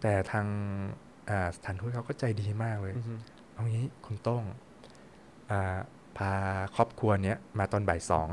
[0.00, 0.46] แต่ทาง
[1.56, 2.94] สถานทูตเขาก็ใจดีมากเลย
[3.52, 4.42] เอางี้คุณต้อง
[6.18, 6.32] พา
[6.76, 8.28] ครอบครัวเนี้ยมาตอนบ่ายสอง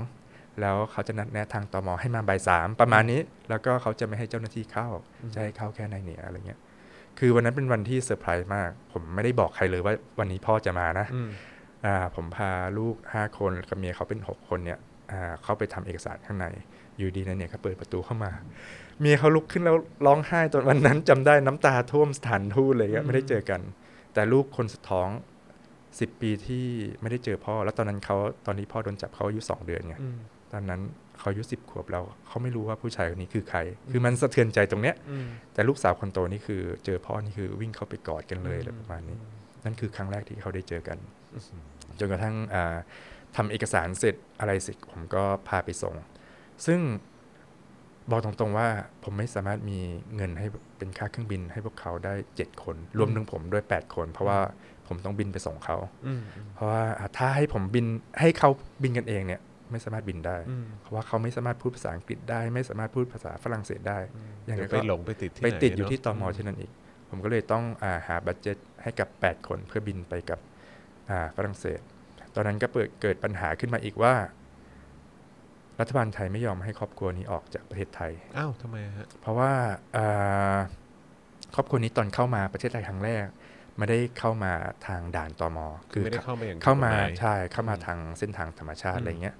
[0.61, 4.87] แล้วเขาจะนัดแนะทางตอมอให้มาบ่ายสามประมาณนี้ แล้วก็เขาจะไม่ให้เจ้าหน้าที่เข้า
[5.33, 6.59] จะให้เข้าแค่นายเหนียอะไรเงี้ย
[7.19, 11.07] คือวันนั้นเป็นวันที่เซอร์ไพรส์มาก ผมไม่ได้บอกใครเลยว่าวันนี้พ่อจะมานะ
[11.85, 14.79] อ่าผมพาลูกห้าคนกับเมียเขาเป็นหกคนเนี่ย
[15.11, 16.45] อ่าเขาไปทำเอกสารข้างใน
[16.97, 18.31] อยู่ดีๆ เนี่ยเขาเปิดประตูเข้ามา
[18.99, 23.61] เมียเขาลุกขึ้นแล้วร้องไห้ตอนวันนั้นจำได้น้ำตาท่วมสถานทูตเลยไม่ได้เจอกัน
[24.13, 25.09] แต่ลูกคนสุดท้อง
[25.99, 26.65] สิบปีที่
[27.01, 29.95] ไม่ได้เจอพ่อ แล้วตอนนั้นเขาตอนนี้พ่อโดนจับเขาอายุสองเดือนไง
[30.51, 30.81] ตอนนั้น
[31.19, 33.59] เขาอายุสิบขวบแล้วเขาไม่รู้ว่าผู้ชายคนนี้คือใคร
[33.91, 34.95] คือมันสะเทือนใจตรงเนี้ย
[35.53, 39.17] แต่ลูกสาวคนโตนี่คือ เจอพ่อนี่คือวิ่งเข้าไปกอดกันเลยอะไรประมาณนี้
[39.63, 40.97] นั่นคือครั้งแรกที่เขาได้เจอกัน
[41.99, 42.35] จนกระทั่ง
[43.35, 45.95] ทำเอกสารเสร็จอะไรเสร็จผมก็พาไปส่ง
[46.65, 46.79] ซึ่ง
[48.09, 48.67] บอกตรงๆว่า
[49.03, 49.79] ผมไม่สามารถมี
[50.15, 54.39] เงินให้เป็นค่าเครื่องบินให้พวกเขาได้เจ็ดคน รวมถึงผมด้วยแปดคน เพราะว่า
[54.87, 55.77] ผมต้องบินไปส่งเขา
[56.53, 56.83] เพราะว่า
[57.17, 57.85] ถ้าให้ผมบิน
[58.19, 58.49] ให้เขา
[58.83, 60.37] บินกันเองเนี่ย ไม่สามารถบินได้
[60.81, 63.99] เพราะว่าเขาไม่สามารถพูดภาษาอังกฤษได้ ไม่สามารถพูดภาษาฝรั่งเศสได้
[64.45, 66.71] อย่างไรก็ไปหลงไปติดไปติดอยู่ที่ตอมอเช่นนั้นอีก
[67.09, 70.39] ผมก็เลยต้องอาหาบัตเจ็ตให้กับ 8 คนเพื่อบินไปกับ
[71.35, 71.79] ฝรั่งเศส
[72.35, 74.13] ตอนนั้นก็เปิดเกิดปัญหาขึ้นมาอีกว่า
[75.79, 79.51] รัฐบาลไทยไม่ยอมให้ครอบครัวนี้ออกจากประเทศไทยอ้าวทำไมฮะเพราะว่า
[81.55, 83.25] ครอบครัวนี้ตอนเข้ามาประเทศไทยครั้งแรก
[83.77, 84.53] ไม่ได้เข้ามา
[84.87, 89.35] ทางด่านตอมอคือไม่ได้เข้ามาอย่างเข้ามาใช่เข้ามาทางเส้นทางธรรมชาติอะไรเงี้ย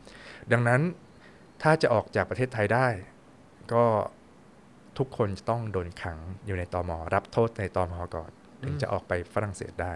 [0.52, 0.82] ดังนั้น
[1.62, 2.88] ถ้าจะออกจากประเทศไทยได้
[3.74, 3.86] ก็
[4.98, 8.32] ทุกคนจะต้องโดนขังอยู่ในตอมอรับโทษในตอมอก่อน
[8.64, 9.94] ถึงจะออกไปฝรั่งเศสได้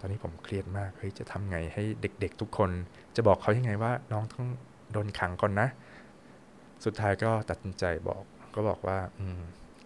[0.00, 2.70] ตอนนี้ผมเครียดมากเฮ้ยจะทำไงให้เด็ก ๆ ทุกคน
[3.16, 4.46] จะบอกเขายังไงว่า น้องต้อง
[4.92, 5.68] โดนขังก่อนนะ
[6.84, 8.22] สุดท้ายก็ตัดสินใจบอก
[8.54, 9.26] ก็บอกว่า อื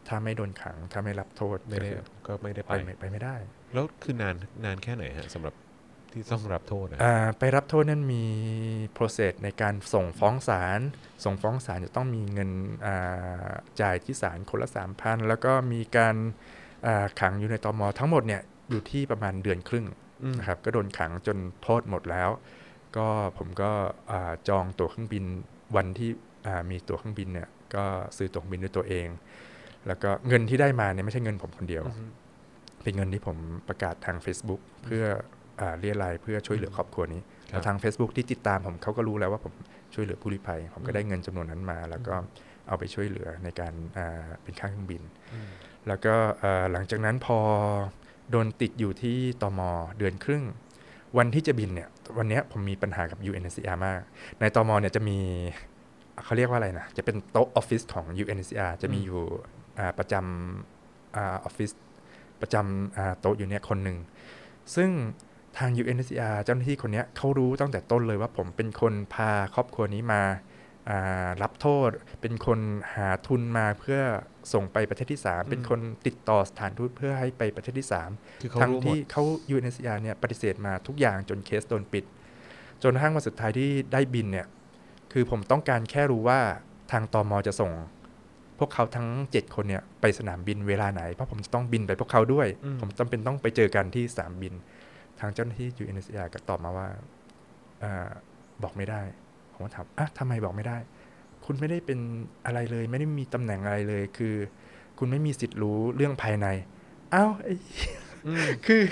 [0.09, 1.91] ถ้าไม่โดนขังถ้าไม่รับโทษไม่ได้
[2.27, 3.37] ก็ไม่ได้ไปไปไม่ได้
[3.75, 5.55] แล้วคือนานนานแค่ไหนฮะสำหรับ
[6.15, 6.99] ที่ต้องรับโทษนะ
[7.39, 8.25] ไปรับโทษนั้นมี
[8.97, 10.81] process ในการส่งฟ้องศาล
[11.25, 12.51] ส่งฟ้องศาลจะต้องมีเงิน
[13.81, 16.17] จ่ายที่ศาลคนละสามพันแล้วก็มีการ
[17.21, 19.87] ขังอยู่ในตอมอทั้งหมดเนี่ยอยู่ที่ประมาณเดือนครึ่ง
[20.39, 22.31] นะครับก็โดนขังจนโทษหมดแล้ว
[22.97, 23.07] ก็
[23.39, 23.71] ผมก็
[24.49, 25.25] จองตั๋วเครื่องบิน
[25.77, 26.11] วันที่
[26.71, 27.85] มีตั๋วเครื่องบินเนี่ยก็
[28.17, 29.09] ซื้อตั๋วเครื่องบินด้วยตัวเอง
[29.87, 31.85] แล้วก็เงินที่ได้มาเนี่ยไม่ใช่เงินผมคนเดียว
[32.83, 33.37] เป็นเงินที่ผม
[33.69, 35.05] ประกาศทาง Facebook เพื่อ
[35.81, 39.53] เรียรายเพื่อช่วยเหลือครอบครัวนี้แล้วทาง Facebook ที่ติดตามผมเขาก็รู้แล้วว่าผม
[39.95, 42.15] ช่วยเหลือผู้ลี้ภัย ผมก็ได้เงินจำนวนนั้นมา แล้วก็
[42.69, 43.73] เอาไปช่วยเหลือในการ
[44.43, 45.03] เป็นค่าเครื่องบิน
[45.89, 46.15] แล้วก็
[46.73, 47.39] หลังจากนั้นพอ
[48.31, 50.45] โดนติดอยู่ที่ตอมอเดือนครึ่ง
[51.19, 51.89] วันที่จะบินเนี่ย
[52.19, 54.01] วันเนี้ยผมมีปัญหากับ UNHCR มาก
[54.41, 55.19] ในตมเนี่ยจะมี
[56.25, 59.21] เขาเรียกว่าอะไรนะ จะเป็นโต๊ะออฟฟิศของ UNHCR จะมีอยู่
[59.79, 61.71] อ่าประจำอาออฟฟิศ
[62.41, 63.99] ประจำอ่าโต๊ะอยู่เนี่ยคนหนึ่ง
[64.77, 64.91] ซึ่ง
[65.59, 70.23] ทาง UNHCR เจ้าหน้าที่คนเนี้ยเขารู้ตั้งแต่ต้นเลยว่าผมเป็นคนพาครอบครัวนี้มา
[70.91, 72.59] อ่ารับโทษ เป็นคน
[72.95, 74.01] หาทุนมาเพื่อ
[74.53, 79.23] ส่งไปประเทศที่ 3 เป็นคนติดต่อสถานทูตเพื่อให้ไปประเทศที่3คือเขาทั้งรู้หมดที่เขา
[79.55, 82.05] UNHCR เนี่ยปฏิเสธมาทุกอย่างจนเคสโดนปิด
[82.83, 84.47] จนกระทั่งวันสุดท้ายที่ได้บินเนี่ย
[85.13, 86.41] คือผมต้องการแค่รู้ว่า
[86.93, 87.73] ทางตอมจะส่ง
[88.59, 94.53] พวกเขาทั้ง 7 คนเนี่ยไปสนามบินเวลาไหน เพราะผมจะต้องบินไปพวกเขาด้วยอืมผมจำเป็นต้องไปเจอกันที่สนามบิน
[95.21, 96.89] ทางเจ้าหน้าที่ UNHCR ก็ตอบมาว่า
[97.83, 98.11] อา
[98.63, 99.03] บอกไม่ได้
[99.53, 100.79] ผมก็ถามอะทำไมบอกไม่ได้
[101.45, 101.99] คุณไม่ได้เป็น
[102.47, 104.35] อะไรเลย ไม่ได้มีตำแหน่งอะไรเลย คือ
[104.99, 106.47] คุณไม่มีสิทธิ์รู้เรื่องภายใน
[107.15, 107.55] อ้าวไอ้
[108.27, 108.83] อืมคือ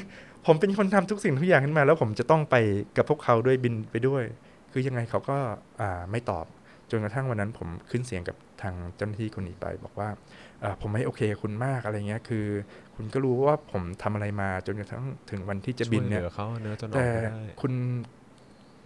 [0.47, 2.57] ผมเป็นคนทำทุกสิ่งทุกอย่างขึ้นมา แล้วผมจะต้องไป
[2.97, 4.25] กับพวกเขาด้วยบินไปด้วย
[4.73, 5.39] คือยังไงเขาก็
[5.81, 6.47] อ่าไม่ตอบ
[6.91, 10.19] จนกระทั่งวันนั้นผมขึ้นเสียงกับทางเจ้าหน้าที่คนนี้ไป บอกว่าอ่า
[10.81, 12.47] ผมไม่โอเคกับคุณมากอะไรเงี้ย คือ
[12.97, 17.73] คุณก็รู้ว่าผมทำอะไรมาจนกระทั่งถึงวันที่จะบินเนี่ยช่วหลือเขาเนื้อะจนออกแต่ไม่ได้คุณ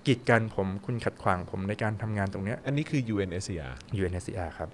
[0.07, 4.71] กีดกันผมคุณขัดขวางผมในการทำงานตรงเนี้ยอันนี้คือ UNSCR UNHCR ครับ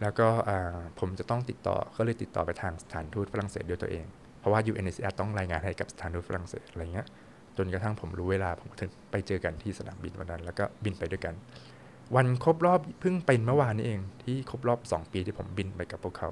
[0.00, 4.04] แล้วก็อ่าผมจะต้องติดต่อก็เลยติดต่อไปทางสถานทูตฝรั่งเศสด้วยตัวเอง
[4.40, 7.06] เพราะว่า UNHCR ต้องรายงานให้กับสถานทูตฝรั่งเศสอะไรเงี้ย
[7.56, 11.34] จนกระทั่งผมรู้เวลาผมก็ถึงไปเจอกันที่สนามบินวันนั้น แล้วก็บินไปด้วยกัน
[12.14, 16.30] วันครบรอบเพิ่งเป็นเมื่อวานนี้เอง ที่ครบรอบ 2 ปีที่ผมบินไปกับพวกเขา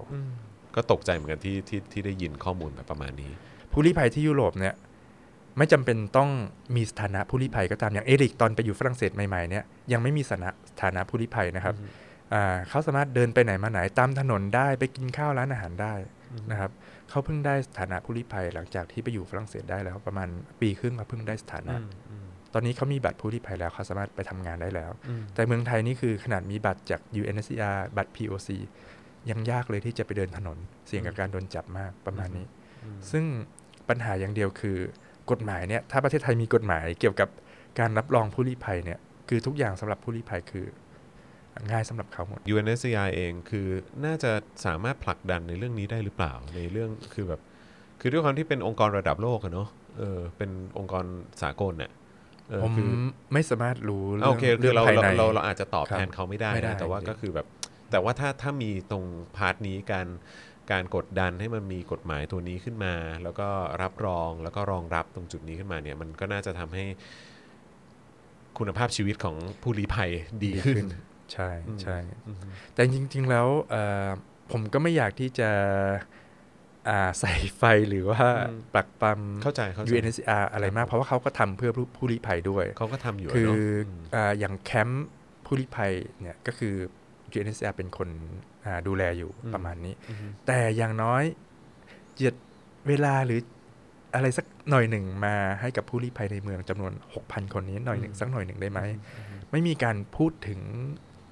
[0.74, 3.32] ก็ตกใจเหมือนกันที่ที่ที่ได้ยินข้อมูลแบบประมาณนี้
[3.72, 4.74] ผู้ลี้ภัยที่ยุโรปเนี่ย
[5.58, 6.30] ไม่จำเป็นต้อง
[6.76, 11.74] มีสถานะผู้ลี้ภัยก็ตามอย่างเอริกตอนไปอยู่ฝรั่งเศสใหม่ๆเนี่ยยังไม่มีสถานะสถานะผู้ลี้ภัยนะครับ
[12.34, 15.94] อ่าเขาสามารถเดินไปไหนมาไหนตามถนนได้ไปกินข้าวร้านอาหารได้
[16.50, 16.70] นะครับ
[17.10, 20.28] เขาเพิ่งได้สถานะผู้ลี้ภัยหลังจากที่ไปอยู่ฝรั่งเศสได้แล้วประมาณ
[20.60, 21.74] ปีครึ่งเขาเพิ่งได้สถานะ
[22.54, 24.90] ตอนนี้เขามีบัตรผู้ลี้ภัยแล้วเขาสามารถไปทำงานได้แล้ว
[25.34, 28.48] แต่เมืองไทยนี่คือขนาดมีบัตรจาก UNHCR บัตร POC
[29.30, 32.46] ยังยากเลยที่จะไปเดินถนน เสี่ยงกับการโดนจับมากประมาณนี้
[33.10, 33.24] ซึ่ง
[33.88, 34.78] ปัญหาอย่างเดียวคือ
[35.30, 37.28] กฎหมายเนี่ยถ้าประเทศไทยมีกฎหมายเกี่ยวกับ
[37.78, 40.66] การรับรองผู้ลี้ภัยเนี่ยคือทุกอย่างสำหรับผู้ลี้ภัยคือ
[41.70, 43.66] ง่ายสำหรับเขาหมด UNSCR เองคือ
[44.04, 44.32] น่าจะ
[44.66, 47.40] สามารถผลักดันในเรื่องนี้ได้หรือเปล่าในเรื่องคือแบบ
[48.00, 51.04] คือด้วยความที่เป็นองค์กรระดับโลกอะเนาะเออเป็นองค์กร
[51.42, 52.03] สากลเนี่ยเออ
[52.62, 52.86] ผมคือ
[53.32, 57.46] ไม่สามารถรู้อะโอเคเรื่คือองเราภายเราในเราเราอาจจะตอบครับแทนเขาไม่ได้ไม่ได้นะแต่ว่าจริงก็คือแบบ
[57.90, 59.04] แต่ว่าถ้าถ้ามีตรง
[59.36, 60.08] พาร์ทนี้การ
[60.72, 63.48] การกดดันให้มันมีกฎหมายตัวนี้ขึ้นมา แล้วก็
[63.82, 66.84] รับรองแล้วก็รองรับตรงจุดนี้ขึ้นมาเนี่ย มันก็น่าจะทำให้
[68.58, 70.10] คุณภาพชีวิตของผู้ลี้ภัย
[70.44, 70.86] ดีขึ้น
[71.32, 71.50] ใช่
[71.82, 72.36] ใช่อืม
[72.74, 74.08] แต่จริง ๆ แล้วเอ่อ
[74.52, 76.23] ผมก็ไม่อยากที่จะอ่า
[77.20, 83.56] ใส่ไฟหรือว่าอืมปลักปั๊มเข้าใจเข้าใจ UNHCR อะไรมาก เพราะว่าเขาก็ทำเพื่อผู้ผู้ลี้ภัยด้วยเขาก็ทำอยู่คือเนาะ
[84.14, 85.06] อ่าอย่างแคมป์
[85.44, 86.74] ผู้ลี้ภัยเนี่ยก็คือ
[87.36, 88.08] UNHCR เป็นคน
[88.64, 89.94] อ่าดูแลอยู่ประมาณนี้
[90.26, 91.22] มแต่อย่างน้อย
[92.16, 92.34] เจ็ด
[92.88, 93.40] เวลาหรือ
[94.14, 96.92] อะไรสักหน่อยหนึ่งมาให้กับผู้ลี้ภัยในเมืองจำนวน
[97.22, 98.80] 6,000 คนนี้หน่อยหนึ่งสักหน่อยหนึ่งได้ไหม
[99.50, 100.60] ไม่มีการพูดถึง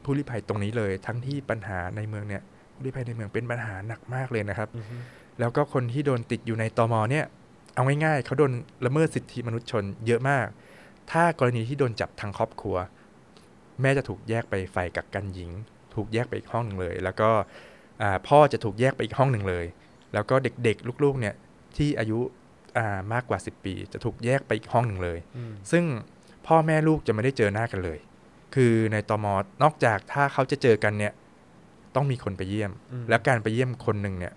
[0.05, 2.43] ผู้ลี้ภัยตรงนี้เลย ทั้งที่ปัญหาในเมืองเนี่ย
[2.75, 5.03] ผู้ลี้ภัยในเมืองเป็นปัญหาหนักมากเลยนะครับอืมอืม
[5.43, 7.25] แล้วก็คนที่โดนติดอยู่ในตมเนี่ย
[7.75, 8.53] เอาง่ายๆเขาโดน
[8.87, 10.47] ละเมิดสิทธิมนุษยชนเยอะมาก
[11.11, 12.77] ถ้ากรณีที่โดนจับทางครอบครัว
[13.81, 15.51] แม่จะถูกแยกไปฝ่ายกักกันหญิง
[15.95, 17.31] ถูกแยกไปอีกห้องหนึ่งเลย แล้วก็
[18.03, 19.65] อ่าพ่อจะถูกแยกไปอีกห้องหนึ่งเลย
[20.15, 21.35] แล้วก็เด็กๆ ลูกๆเนี่ย
[21.77, 22.19] ที่อายุ
[22.79, 25.85] อ่ามากกว่า 10 ปี จะถูกแยกไปอีกห้องหนึ่งเลยอืมซึ่ง
[26.47, 27.99] พ่อแม่ลูกจะไม่ได้เจอหน้ากันเลย
[28.55, 29.27] คือในตม
[29.63, 31.13] นอกจากถ้าเขาจะเจอกันเนี่ย
[31.95, 34.33] ต้องมีคนไปเยี่ยมอืมแล้วการไปเยี่ยมคนหนึ่งเนี่ย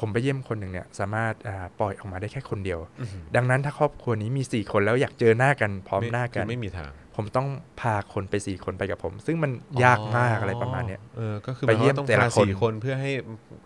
[0.00, 7.48] ผมไปเยี่ยมคนหนึ่งเนี่ยสามารถอ่าปล่อยออกมาได้แค่คนเดียวอืมดังนั้นถ้าครอบครัวนี้มีสี่คนแล้วอยากเจอหน้ากันพร้อมหน้ากันคือไม่มีทาง ผมต้อง
[7.80, 9.52] พาคนไปสี่คนไปกับผม ซึ่งมัน
[9.84, 13.10] ยากมากอะไรประมาณเนี้ยเออก็คือไปเยี่ยมหาว่าต้องแต่ละพาคนสี่คนเพื่อให้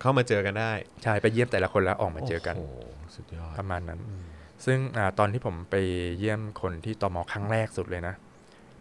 [0.01, 2.77] เข้ามาเจอกันได้ใช่ไปเยี่ยมแต่ละคนแล้วออกมาเจอกันโอ้โห
[3.14, 4.25] สุดยอดประมาณนั้นอืม
[4.64, 5.77] ซึ่งอาตอนที่ผมไป
[6.18, 8.14] เยี่ยมคนที่ตมครั้งแรกสุดเลยนะ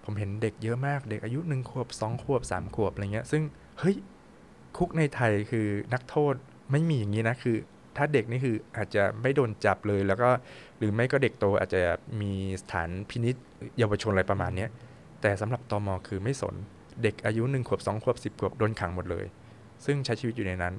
[0.06, 3.44] ผมเห็นเด็กเยอะมากเด็กอายุหนึ่งขวบสองขวบสามขวบอะไรเงี้ย ซึ่ง
[3.80, 3.96] เฮ้ย
[4.78, 6.36] คุกในไทยคือนักโทษ
[6.74, 7.58] ไม่มีอย่างนี้นะคือ
[7.98, 10.30] ถ้าเด็กนี่คืออาจจะไม่โดนจับเลย แล้วก็
[10.78, 11.82] หรือไม่ก็เด็กโตอาจจะ
[12.22, 12.32] มี
[12.62, 13.36] สถานพินิษ
[13.80, 14.70] เยาวชนอะไรประมาณเนี้ย
[15.22, 16.56] แต่สำหรับตมคือไม่สน
[17.04, 19.26] เด็กอายุหนึ่งขวบสองขวบสิบขวบโดนขังหมดเลย
[19.86, 20.74] ซึ่งใช้ชีวิตอยู่ในนั้น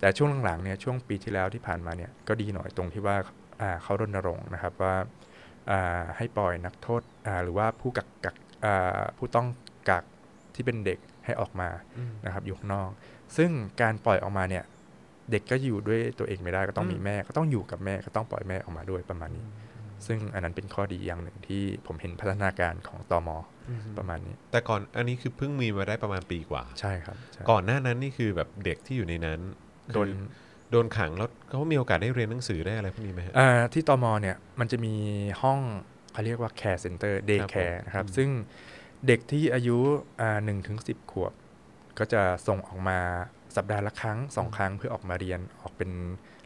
[0.00, 3.16] แต่ช่วงหลังๆเนี่ยช่วงปีที่แล้วที่ผ่านมาเนี่ยก็ดีหน่อยตรงที่ว่า
[3.60, 4.94] อ่าเขารณรงค์นะครับว่า
[5.70, 9.46] อ่าให้ปล่อยนักโทษอ่าหรือว่าผู้กักกักอ่าผู้ต้อง
[9.90, 10.04] กัก
[10.54, 12.90] ที่เป็นเด็กให้ออกมาอืมนะครับอยู่ข้างนอก
[13.36, 13.50] ซึ่ง
[13.82, 14.64] การปล่อยออกมาเนี่ย
[15.30, 19.44] เด็กก็อยู่ด้วยตัวเองไม่ได้ก็ต้องมีอืมแม่ ก็ต้องอยู่กับแม่ก็ต้องปล่อยแม่ออกมาด้วยประมาณนี้
[20.06, 23.28] ซึ่งอันนั้นเป็นข้อดีอย่างหนึ่งที่ผมเห็นพัฒนาการของตอม
[23.98, 29.40] ประมาณนี้ แต่ก่อนอันนี้คือเพิ่งมีมาได้ประมาณปีกว่า ใช่ครับใช่ก่อนหน้านั้นนี่คือแบบเด็กที่อยู่ในนั้น
[29.94, 30.26] โดนคือ
[30.70, 34.94] โดนขังแล้วเขามีโอกาสได้เรียนหนังสือได้อะไรพวกนี้ไหมฮะอ่าที่ตอมเนี่ยมันจะมี
[35.42, 35.60] ห้อง
[36.12, 38.28] เขาเรียกว่า care center day ครับผม care นะครับอืมซึ่ง
[39.06, 39.78] เด็กที่อายุ
[40.20, 41.32] อ่าหนึ่งถึงสิบขวบ
[41.98, 43.00] ก็จะส่งออกมา
[43.56, 45.90] สัปดาห์ละครั้งสองครั้งเพื่อออกมาเรียนออกเป็น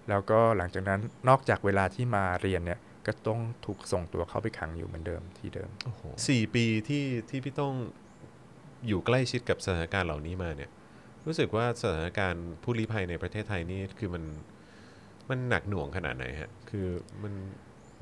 [0.08, 7.74] แล้วก็หลังจากนั้นนอกจากเวลาที่มาเรียนเนี่ยก็ต้องถูกส่งตัวเข้าไปขังอยู่เหมือนเดิมที่เดิมโอ้โหสี่ปีที่ที่พี่ต้อง
[8.86, 10.70] อยู่ใกล้ชิดกับสถานการณ์เหล่านี้มาเนี่ย
[11.26, 14.24] รู้สึกว่าสถานการณ์ผู้ลี้ภัยในประเทศไทยนี่คือมัน
[15.30, 16.86] มันหนักหน่วงขนาดไหนฮะ คือ
[17.22, 17.32] มัน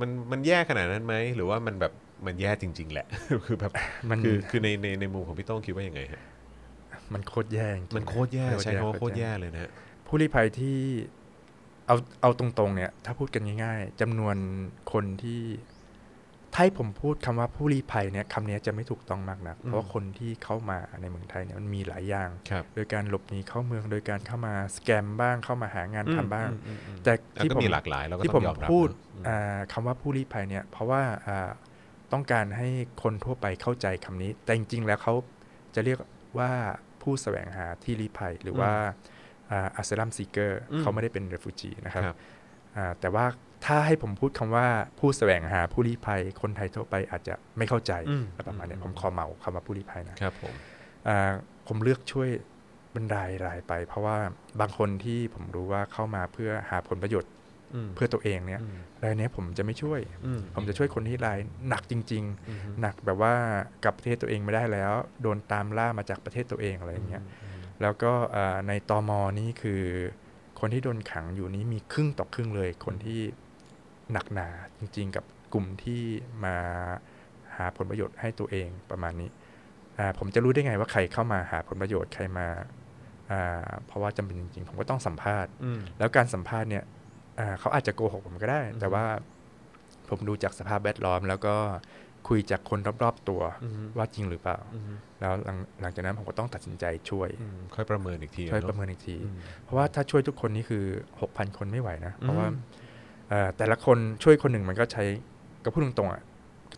[0.01, 1.93] มันมันแย่ขนาดนั้นไหมหรือว่ามันแบบ
[2.27, 3.07] มันแย่จริง ๆ แหละ
[3.47, 3.73] คือแบบ
[4.11, 6.23] มันคือคือในในในมุมของพี่โต้องคิดว่ายังไงฮะ
[7.15, 9.71] มันโคตรแย่จริงๆมันโคตรแย่โคตรใช้คำว่าโคตรโคตรแย่แย่เลยนะฮะ
[10.07, 10.77] ผู้ลี้ภัยที่
[11.87, 14.37] เอาเอาตรงๆ เนี่ย ถ้าพูดกันง่ายๆจำนวน
[14.93, 15.43] คนที่
[16.55, 31.51] ถ้าให้ผมพูดคำว่าผู้ลี้ภัยเนี่ยคำนี้จะไม่ถูกต้องมากนะอืมเพราะว่าคนที่เข้ามาในเมืองไทยเนี่ยมันมีหลายอย่างครับโดยการหลบหนีเข้าเมือง โดยการเข้ามาสแกมบ้างเข้ามาหางานทำบ้างอืมอืมอืมแต่อะที่ก็ผมมีหลากหลายเราก็ที่ต้ผองมยอมรับพูดนะอืมอ่าคำว่าผู้ลี้ภัยเนี่ย เพราะว่าอ่า
[32.13, 32.69] ต้องการให้
[33.03, 35.15] คนทั่วไปเข้าใจคำนี้ แต่จริงๆแล้วเขา
[35.75, 35.99] จะเรียก
[36.39, 36.53] ว่า
[37.09, 38.73] ผู้แสวงหาที่ลี้ภัย หรือว่า
[39.77, 42.17] อัสลัมซีเกอร์อืมเขาไม่ได้เป็นเรฟูจีนะครับครับ
[42.77, 43.25] อ่าแต่ว่า
[43.67, 44.67] ถ้าให้ผมพูดคำว่า
[44.99, 50.55] ผู้แสวงหาผู้ลี้ภัย คนไทยทั่วไปอาจจะไม่เข้าใจอืมประมาณเนี้ยอืมผมขอเหมาคำว่าผู้ลี้ภัยนะครับผม
[51.09, 51.33] อ่า
[51.67, 52.29] ผมเลือกช่วย
[52.97, 54.17] บรรดายรายไป เพราะว่า
[54.61, 57.38] บางคนที่ผมรู้ว่าเข้ามาเพื่อหาผลประโยชน์อืม
[57.95, 63.35] เพื่อตัวเองเนี่ยอืมรายเนี้ยผมจะไม่ช่วยอืมผมจะช่วยคนที่รายหนักจริงอืมๆหนักแบบว่า
[63.85, 67.23] กลับประเทศตัวเองไม่ได้แล้ว โดนตามล่ามาจากประเทศตัวเองอะไรอย่างเงี้ย
[67.83, 69.83] แล้วก็อ่าในตอมอนี่คือ
[70.61, 73.21] คนที่โดนขังอยู่นี้มีครึ่งต่อครึ่งเลย คนที่
[74.13, 76.03] หนักหนาจริง ๆ กับกลุ่มที่
[76.45, 76.57] มา
[77.57, 79.31] หาผลประโยชน์ให้ตัวเองประมาณนี้
[79.99, 82.49] อ่าผมจะรู้ได้ไงว่าใครเข้ามาหาผลประโยชน์ใครมา
[83.31, 86.98] อ่าเพราะว่าจำเป็นจริงๆ ผมก็ต้องสัมภาษณ์อืมแล้วการสัมภาษณ์เนี่ยอ่า
[87.61, 89.05] เขาอาจจะโกหกผมก็ได้อืมแต่ว่า
[90.09, 91.55] ผมดูจากสภาพแวดล้อม แล้วก็
[92.29, 100.85] คุยจากคนรอบๆตัวอืมว่าจริงหรือเปล่าอืมแล้วหลังหลังจากนั้นผมก็ต้องตัดสินใจช่วยอืมค่อยประเมินอีกทีช่วยเนอะประเมินอีกทีอืมเพราะว่าถ้าช่วยทุกคนนี่คือ
[101.21, 102.59] 6,000คนไม่ไหวนะ เพราะว่าอืม
[103.29, 105.05] เอ่อแต่ละคนช่วยคนหนึ่งมันก็ใช้
[105.65, 106.23] ก็พูดตรงๆอะ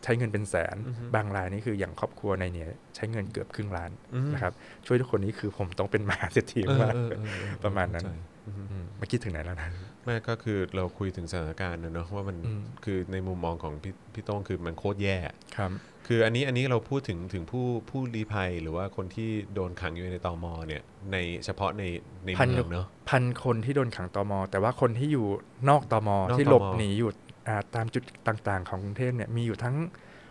[0.05, 4.53] ใช้เงินเป็นแสนอือฮึบางรายนี่คืออย่างครอบครัวในเนี่ยใช้เงินเกือบครึ่งล้านอืมนะครับ
[4.87, 9.69] ช่วยทุกคนนี้คือผมต้องเป็นมหาเศรษฐีเออมากเออเออเออประมาณนั้นเข้ใจอื มอืมเมื่อกี้ถึงไหนแล้วนะ
[10.05, 15.17] แม่ก็คือเราคุยถึงสถานการณ์นะเนอะว่ามันอืมคือในมุมมองของพี่พี่โต้งคือมันโคตรแย่
[15.57, 15.71] ครับ
[16.07, 20.83] คืออันนี้อันนี้เราพูดถึงถึงผู้ผู้ลี้ภัยหรือว่าคนที่โดนขังอยู่ในตอมเนี่ย
[21.13, 21.83] ในเฉพาะใน
[22.27, 25.27] ในพันเมืองเนอะพันคนที่โดนขังตอมแต่ว่าคนที่อยู่
[25.69, 27.11] นอกตมนอกที่ตมหลบหนีอยู่
[27.49, 29.77] อ่าตามจุดต่างๆ ของกรุงเทพเนี่ยมีอยู่ทั้ง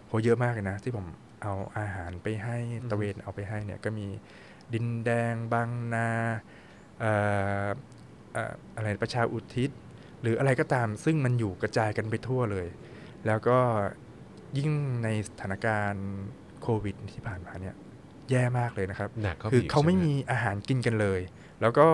[0.08, 1.06] โหเยอะมากเลยนะ ที่ผม
[1.42, 2.58] เอาอาหารไปให้
[2.92, 4.08] ตะเวนเอาไปให้เนี่ยก็มี
[4.74, 6.08] ดินแดงบางนา
[7.00, 9.70] เอ่อเอ่ออะไรประชาอุทิศ
[10.22, 12.68] หรืออะไรก็ตาม ซึ่งมันอยู่กระจายกันไปทั่วเลย
[13.28, 13.58] แล้วก็
[14.58, 14.72] ยิ่ง
[15.04, 16.08] ในสถานการณ์
[16.62, 17.76] โควิดที่ผ่านมาเนี่ย
[18.32, 21.20] แย่มากเลยนะครับหนักเข้าปคืออีกเขาไม่ใช่หมีอาหารกินกันเลย
[21.62, 21.88] แล้วก็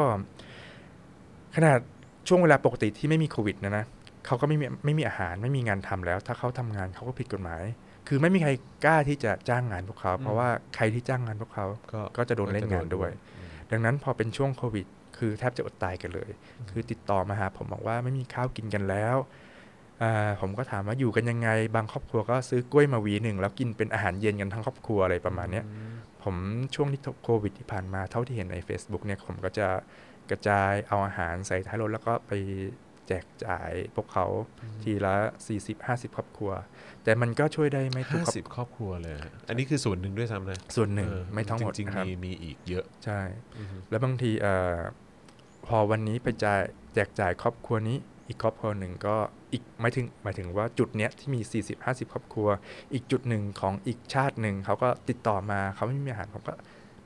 [1.56, 1.80] ขนาด
[2.28, 3.86] ช่วงเวลาปกติที่ไม่มีโควิดนะนะ
[4.26, 7.62] เขาก็ไม่มีไม่มีอาหารไม่มีงานทำแล้ว ถ้าเขาทำงานเขาก็ผิดกฎหมาย
[8.08, 8.52] คือไม่มีใคร
[8.86, 13.10] กล้าที่จะจ้างงานพวกเขา เพราะว่าใครที่จ้างงานพวกเขาก็ก็จะโดนเล่นงานด้วย
[13.72, 14.88] ดังนั้นพอเป็นช่วงโควิด
[15.18, 16.32] คือแทบจะอดตายกันเลย
[16.72, 19.16] คือติดต่อมาหาผมบอกว่าไม่มีข้าวกินกันแล้ว
[20.04, 25.66] อ่าผมก็ถามว่าอยู่กันยังไง บางครอบครัวก็ซื้อกล้วยมาหวีหนึ่งแล้วกินเป็นอาหารเย็นกันทั้งครอบครัวอะไรประมาณเนี้ย
[26.24, 26.36] ผม
[26.76, 29.68] ช่วงที่โควิดที่ผ่านมาเท่าที่เห็นใน Facebook เนี่ยผมก็จะ
[30.30, 32.32] กระจายเอาอาหารใส่ท้ายรถแล้วก็ไป
[33.08, 34.26] แจกจ่ายพวกเขา
[34.84, 35.16] ทีละ
[35.66, 36.52] 40-50 ครอบครัว
[37.04, 43.22] แต่มันก็ช่วยได้ไม่ทุกห้าครอบสิบครอบครัวเลยฮะอันนี้คือส่วนหนึ่งด้วยซ้ำนะ ส่วนหนึ่งเออไม่ทั้งหมดจริงนะครับๆมีมีอีกเยอะ ใช่
[43.90, 44.78] แล้วบางทีเอ่อ
[45.68, 46.62] พอวันนี้ไปจ่าย
[46.94, 47.98] แจกจ่ายครอบครัวนี้
[48.28, 49.16] อีกครอบครัวหนึ่งก็
[49.52, 51.42] อีกหมายถึงหมายถึงว่าจุดเนี้ยที่มี
[51.78, 52.48] 40-50 ครอบครัว
[52.94, 56.54] อีกจุดหนึ่งของอีกชาติหนึ่งเขาก็ติดต่อมาเขาไม่มีอาหารผมก็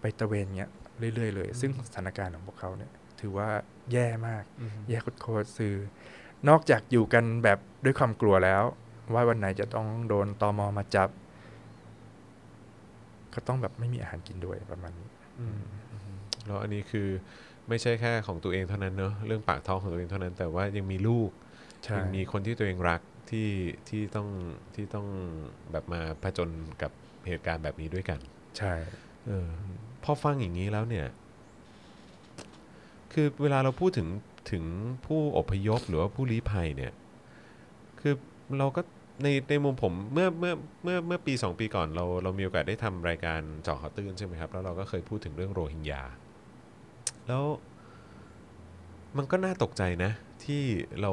[0.02, 0.72] ไปตระเวนเงี้ย
[1.15, 3.50] เรื่อยๆเลย ซึ่งสถานการณ์ของพวกเขาเนี่ยถือว่า
[3.91, 4.43] แย่มาก
[4.89, 5.76] แย่โคตรๆซื้อ
[6.50, 8.63] นอกจากอยู่กันแบบด้วยความกลัวแล้ว
[9.13, 11.10] ว่าวันไหนจะต้องโดนตอมอมาจับ
[13.34, 15.10] ก็ต้องแบบไม่มีอาหารกินด้วยประมาณนี้
[16.45, 17.08] แล้วอันนี้คือ
[17.69, 21.29] ไม่ใช่แค่ของตัวเองเท่านั้นเนอะเรื่องปากท้องของตัวเองเท่านั้น แต่ว่ายังมีลูก
[21.84, 23.49] ใช่ยังมีคนที่ตัวเองรักที่
[23.89, 24.27] ที่ต้อง
[24.75, 25.08] ที่ต้อง
[25.71, 26.49] แบบมาผจญ
[26.82, 26.91] กับ
[27.27, 28.19] เหตุการณ์แบบนี้ด้วยกัน
[28.58, 28.73] ใช่
[29.27, 29.47] เออ
[30.03, 31.08] พอฟังอย่างนี้แล้วเนี่ย
[33.13, 34.08] คือเวลาเราพูดถึง
[34.51, 34.63] ถึง
[35.05, 36.93] ผู้อพยพหรือว่าผู้ลี้ภัยเนี่ย
[37.99, 38.13] คือ
[38.60, 38.82] เราก็
[39.23, 40.53] ในในมุมผมเมื่อเมื่อ
[40.84, 46.03] เมื่อเมื่อปี 2 ปีก่อนเราเรามีโอกาสได้ทำรายการเจาะข่าวตื้นใช่ไหมครับ แล้วเราก็เคยพูดถึงเรื่องโรฮิงญา
[47.29, 47.43] แล้ว
[49.17, 50.11] มันก็น่าตกใจนะ
[50.45, 50.63] ที่
[51.01, 51.11] เรา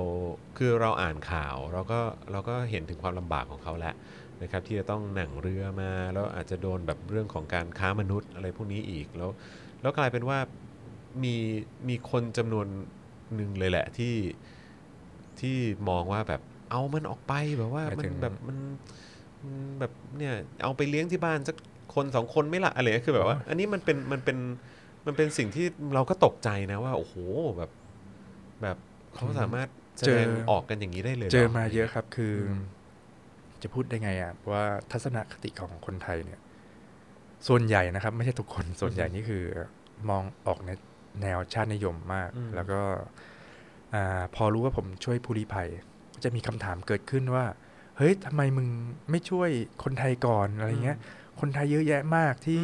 [0.56, 2.00] คือเราอ่านข่าวเราก็
[2.32, 3.94] เราก็เห็นถึงความลำบากของเขาแล้ว
[4.42, 9.30] นะครับที่จะต้องหนั่งเรือมาแล้วอาจจะโดนแบบเรื่องของการค้ามนุษย์อะไรพวกนี้อีกแล้ว
[9.82, 10.38] แล้วกลายเป็นว่า
[11.22, 11.34] มี
[11.88, 12.66] มีคนจำนวน
[13.34, 14.14] หนึ่งเลยแหละที่
[15.40, 15.56] ที่
[15.88, 18.58] มองว่าแบบเอามันออกไปแบบว่าหมายมัถึนงแบบมัน
[19.44, 21.56] มันแบบเนี่ยเอาไปเลี้ยงที่บ้านสัก
[21.94, 24.38] คนสองคนไม่ละอะไรคือแบบว่า อันนี้มันเป็นมันเป็น
[25.06, 27.14] มันเป็นสิ่งที่เราก็ตกใจนะว่า โอ้โห
[27.56, 27.70] แบบ
[28.62, 28.76] แบบ
[29.14, 32.52] เขาสามารถแสดงออกกันอย่างนี้ได้เลยหรเจอมาเยอะครับคืออ
[33.62, 36.40] จะพูดได้ไงอะว่าทัศนคติของคนไทยเนี่ย
[37.48, 39.42] ส่วนใหญ่นะครับ ไม่ใช่ทุกคนส่วนใหญ่นี่คือ
[40.08, 40.70] มองออกใน
[41.22, 42.80] แนวชาตินิยมมากอืมแล้วก็
[43.94, 45.68] อาพอรู้ว่าผมช่วยผู้ลี้ภัย
[46.14, 47.44] ก็จะมีคำถามเกิดขึ้นว่า
[47.96, 48.68] เฮ้ยทำไมมึง
[49.10, 49.50] ไม่ช่วย
[49.84, 50.98] คนไทยก่อนอะไรเงี้ย
[51.40, 52.62] คนไทยเยอะแยะมากที่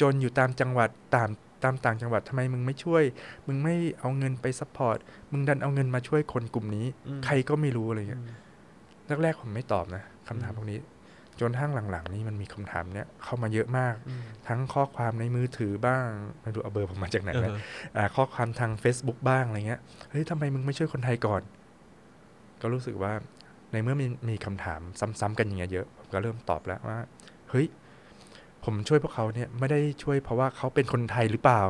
[0.00, 1.28] จนๆอยู่ตามจังหวัดตาม
[1.64, 3.02] ตามต่างจังหวัดทำไมมึงไม่ช่วย
[3.46, 4.98] มึงไม่เอาเงินไป support
[5.32, 10.78] มึงดันเอาเงินมาช่วยคนกลุ่มนี้อืมใครก็ไม่รู้อะไรเงี้ยอืมแรกๆผมไม่ตอบนะคำถามอืมพวกนี้
[11.40, 16.06] จนกระทั่งหลังๆ นี่มันมีคำถามเนี้ยเข้ามาเยอะมากอืมทั้งข้อความในมือถือบ้าง
[16.42, 17.56] ไม่รู้เอาเบอร์ผมมาจากไหนเอนะอ
[17.96, 21.42] อ่าข้อความทาง Facebook บ้างอะไรเงี้ย เฮ้ยทำไมมึงไม่ช่วยคนไทยก่อน
[22.60, 23.12] ก็รู้สึกว่า
[23.72, 24.80] ในเมื่อมีมีคำถาม
[25.20, 26.98] ซ้ำๆกันอย่างเงี้ยเยอะผมก็เริ่มตอบแล้วว่า
[27.50, 27.66] เฮ้ย
[28.64, 31.62] ผมช่วยพวกเขาเนี่ยไม่ได้ช่วยเพราะว่าเขาเป็นคนไทยหรือเปล่า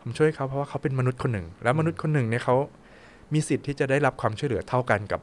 [0.00, 2.56] ผมช่วยเขาเพราะว่าเขาเป็นมนุษย์คนหนึ่ง แล้วมนุษย์คนหนึ่งเนี่ยเขา
[3.34, 5.20] มีสิทธิ์ที่จะได้รับความช่วยเหลือเท่ากันกับ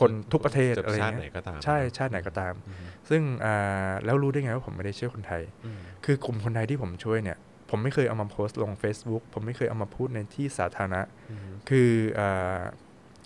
[0.00, 7.38] คนทุกประเทศจอะไรชาติเงี้ยไหนก็ตามใช่ชาติไหนก็ตามอืมซึ่งอ่าแล้วรู้ได้ไงว่าผมไม่ได้ช่วยคนไทยอืมคือกลุ่มคนไทยที่ผมช่วยเนี่ย
[7.70, 12.60] ผมไม่เคยเอามาโพสต์ลง Facebook ผมไม่เคยเอามาพูดในที่สาธารณะอืมคืออา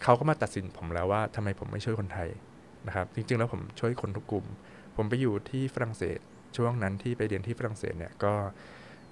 [0.02, 2.28] เขาก็มาตัดสินผมแล้วว่าทำไมผมไม่ช่วยคนไทย
[2.86, 4.46] นะครับ จริงๆแล้วผมช่วยคนทุกกลุ่ม
[4.96, 6.18] ผมไปอยู่ที่ฝรั่งเศส
[6.56, 8.32] ช่วงนั้นที่ไปเรียนที่ฝรั่งเศสเนี่ยก็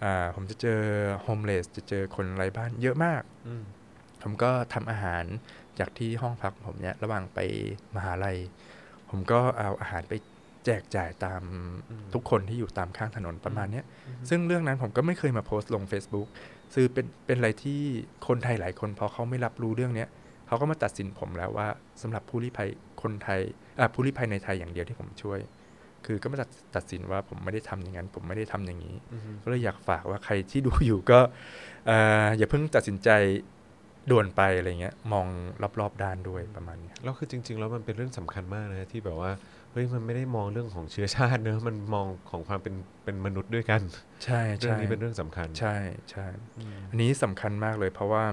[0.04, 0.80] อ่าผมจะเจอ
[1.22, 3.64] โฮมเลสจะเจอคนไร้บ้านเยอะมากอืม
[4.22, 5.24] ผมก็ทำอาหาร
[5.78, 7.38] จากที่ห้องพักผมเนี่ยระหว่างไป
[7.96, 8.36] มหาลัย
[9.10, 10.14] ผมก็เอาอาหารไป
[10.64, 11.42] แจกจ่ายตาม
[11.90, 16.28] อืมทุกคนที่อยู่ตามข้างถนนประมาณเนี้ยอืมซึ่งเรื่องนั้นผมก็ไม่เคยมาโพสต์ลง Facebook
[16.74, 17.80] ซึ่งเป็นเป็นอะไรที่
[18.26, 20.08] คนไทยหลายคนพอเขาไม่รับรู้เรื่องเนี้ย
[20.46, 21.68] เขาก็มาตัดสินผมแล้วว่า
[22.02, 22.68] สำหรับผู้ลี้ภัย
[23.02, 23.40] คนไทย
[23.78, 25.38] อะผู้ลี้ภัยในไทยอย่างเดียวที่ผมช่วย
[26.06, 31.18] คือก็มาตัดตัดสินว่าผมไม่ได้ทำอย่างนั้น ผมไม่ได้ทำอย่างนี้อืมก็เลยอยากฝากว่าใครที่ดูอยู่ก็
[31.86, 33.10] เอ่ออย่าเพิ่งตัดสินใจ
[34.10, 35.26] ด่วนไปอะไรเงี้ยมอง
[35.80, 39.30] รอบๆด้านด้วยประมาณเนี้ยแล้วคือจริง ๆ แล้วมันเป็นเรื่องสำคัญมากนะที่แบบว่า
[39.72, 43.82] เฮ้ยมันไม่ได้มองเรื่องของเชื้อชาติเนอะมันมองของความเป็นเป็นมนุษย์ด้วยกัน
[44.24, 45.76] ใช่เรื่องใช่นี้เป็นเรื่องสำคัญ ใช่
[46.10, 46.26] ใช่
[46.58, 48.24] อืมอันนี้สำคัญมากเลย เพราะว่า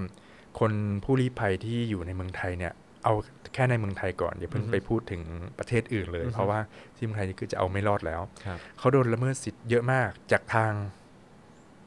[0.60, 0.72] คน
[1.04, 2.72] ผู้ลี้ภัยที่อยู่ในเมืองไทยเนี่ย
[3.04, 3.14] เอา
[3.54, 5.22] แค่ในเมืองไทยก่อนอย่าเพิ่งไปพูดถึง
[5.58, 6.60] ประเทศอื่นเลย เพราะว่า
[6.96, 10.72] ที่เมืองไทยนี่คือจะเอาไม่รอดแล้วครับเขาโดนละเมิดสิทธิ์เยอะมากจากทาง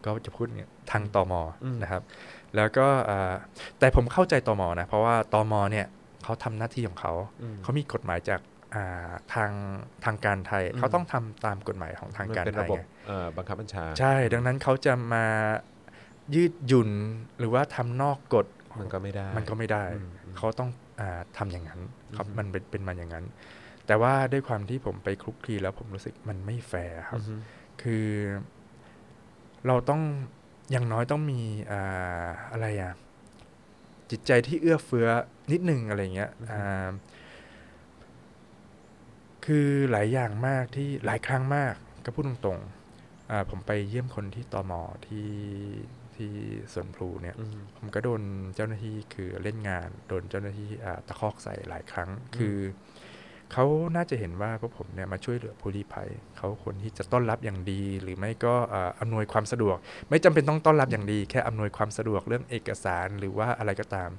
[0.05, 2.03] ก็จะพูดเนี่ยทางตมอืมนะครับ
[2.55, 3.33] แล้วก็อ่า
[3.79, 5.85] แต่ผมเข้าใจตมนะเพราะว่าตมเนี่ย
[6.23, 8.41] เขาทำหน้าที่ของเขาอืมเขามีกฎหมายจาก
[8.75, 9.51] อ่าทาง
[10.05, 15.25] ทางการไทยอืมเขาต้องทำตามกฎหมายของทางมันการเป็นไทระยบบไงเอ่อบังคับบัญชา ใช่ ดังนั้นเขาจะมา
[16.35, 16.89] ยืดหยุ่น
[17.39, 18.45] หรือว่าทำนอกกฎ
[18.79, 20.69] มันก็ไม่ได้ มันก็ไม่ได้อืมอืมเขาต้อง
[20.99, 21.79] อาทำอย่างนั้น
[22.15, 23.25] ครับอืมมันเป็นเป็นมาอย่างนั้น
[23.87, 27.41] แต่ว่าด้วยความที่ผมไปคลุกคลีแล้วผมรู้สึกมันไม่แฟร์ครับอืม
[27.81, 28.07] คือ
[29.67, 30.01] เราต้อง
[30.71, 32.93] อย่างน้อยต้องมีอ่าอะไรอะ
[34.11, 35.07] จิตใจที่เอื้อเฟื้อ
[35.51, 36.89] นิดนึงอะไรเงี้ยอ่า
[39.45, 41.73] คือหลายอย่างมากที่หลายครั้งมาก
[42.05, 45.27] ก็พูดตรงๆอ่าผมไปเยี่ยมคนที่ตอมอที่
[46.19, 46.33] ที่
[46.73, 48.21] สวนพลูเนี่ยอืมผมก็โดน
[48.55, 52.57] เจ้าหน้าที่คือเล่นงาน โดนเจ้าหน้าที่อ่าตะคอกใส่หลายครั้ง คือ
[53.53, 59.77] เขาน่าจะเห็นว่าพวกผมเนี่ยมาช่วยเหลือผู้ลี้ภัยเขาควรที่จะต้อนรับอย่างดี หรือไม่ก็อ่าอำนวยความสะดวก
[60.09, 64.09] ไม่จำเป็นต้องต้อนรับอย่างดี แค่อำนวยความสะดวกเรื่องเอกสารหรือว่าอะไรก็ตาม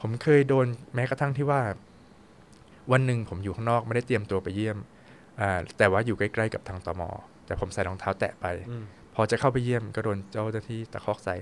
[0.00, 1.62] ผมเคยโดนแม้กระทั่งที่ว่า
[2.92, 4.78] วันหนึ่งผมอยู่ข้างนอกไม่ได้เตรียมตัวไปเยี่ยม
[5.40, 7.02] อ่าแต่ว่าอยู่ใกล้ๆกับทางตม
[7.46, 8.84] แต่ผมใส่รองเท้าแตะไปอืม
[9.14, 11.34] พอจะเข้าไปเยี่ยมก็โดนเจ้าหน้าที่ตะคอกใส่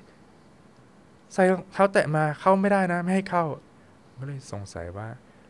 [1.34, 3.44] ใส่รองเท้าแตะมาเข้าไม่ได้นะไม่ให้เข้า
[4.18, 5.08] ก็เลยสงสัยว่า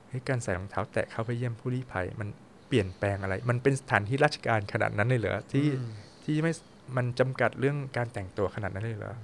[0.09, 2.29] เฮ้ยการใส่รองเท้าแตะเข้าไปเยี่ยมผู้ลี้ภัย มัน
[2.69, 5.93] เปลี่ยนแปลงอะไร มันเป็นสถานที่ราชการขนาดนั้นเลยเหรอที่อืม
[6.25, 6.53] ที่ไม่
[6.97, 9.15] มันจำกัดเรื่องการแต่งตัวขนาดนั้นเลยเหรอ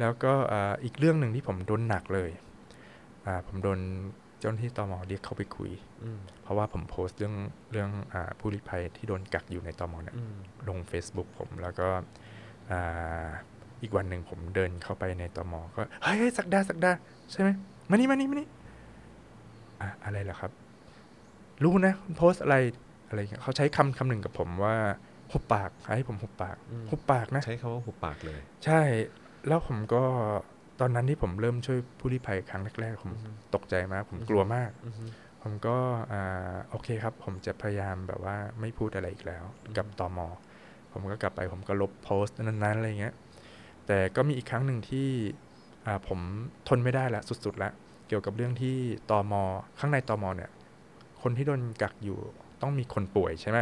[0.00, 2.30] แล้วก็อ่าอีกเรื่องหนึ่งที่ผมโดนหนักเลย
[3.26, 3.78] อ่าผมโดน
[4.23, 5.70] เจ้าหน้าที่ตมเรียกเข้าไปคุย
[6.04, 7.34] อืมเพราะว่าผมโพสต์เรื่อง
[7.72, 10.36] เรื่องอาผู้ลี้ภัยที่โดนกักอยู่ในตมเนี่ยอืม
[10.68, 11.88] ลง Facebook ผมแล้วก็
[12.70, 13.28] อ่า
[13.82, 16.92] อีกวันหนึ่งผมเดินเข้าไปในตมก็เฮ้ยเฮ้ยสักดาสักดา
[17.32, 17.48] ใช่ไหม
[17.90, 18.48] มานี่มานี่มานี่
[19.80, 20.50] อะอะไรเหรอครับ
[21.62, 22.56] รู้นะคุณโพสต์อะไร
[23.08, 24.76] อะไรเงี้ยเขาใช้คำคำหนึ่งกับผมว่า
[25.32, 26.56] หุบปากให้ผมหุบปาก
[26.90, 28.80] หุบปากนะ ใช้คำว่าหุบปากเลย ใช่
[29.48, 30.02] แล้วผมก็
[30.80, 33.12] ตอนนั้นที่ผมเริ่มช่วยผู้ลี้ภัยครั้งแรกๆผม
[33.54, 34.70] ตกใจมาก ผมกลัวมาก
[35.42, 35.76] ผมก็
[36.12, 39.44] อ่าโอเคครับ ผมจะพยายามแบบว่าไม่พูดอะไรอีกแล้ว
[39.76, 40.26] กับตอมอ
[40.92, 43.14] ผมก็กลับไปผมก็ลบโพสต์นั้นๆอะไรเงี้ย
[43.86, 45.08] แต่ก็มีอีกครั้งหนึ่งที่
[45.86, 46.20] อ่าผม
[46.68, 47.70] ทนไม่ได้ละสุดๆละ
[48.08, 48.76] เกี่ยวกับเรื่องที่
[49.10, 49.42] ตอมอ
[49.78, 50.50] ข้างในตอมอเนี่ย
[51.22, 52.18] คนที่โดนกักอยู่
[52.62, 53.58] ต้องมีคนป่วยใช่ไหม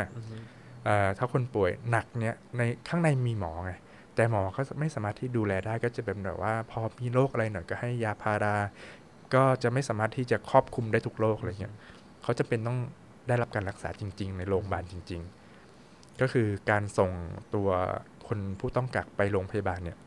[0.88, 3.72] อ่าถ้าคนป่วยหนักเนี่ยในข้างในมีหมอไง
[4.14, 8.56] แต่หมอก็ไม่สามารถที่ดูแลได้ก็จะเป็นแบบว่า พอมีโรคอะไรหน่อยก็ให้ยาพารา
[9.34, 11.74] ก็จะไม่สามารถที่จะครอบคลุมได้ทุกโรคอะไรเงี้ย
[12.22, 12.78] เขาจะเป็นต้อง
[13.28, 15.22] ได้รับการรักษาจริง ๆ ในโรงพยาบาลจริง
[15.70, 17.10] ๆ ก็คือการส่ง
[17.54, 17.68] ตัว
[18.26, 19.98] คนผู้ต้องกักไปโรงพยาบาลเนี่ย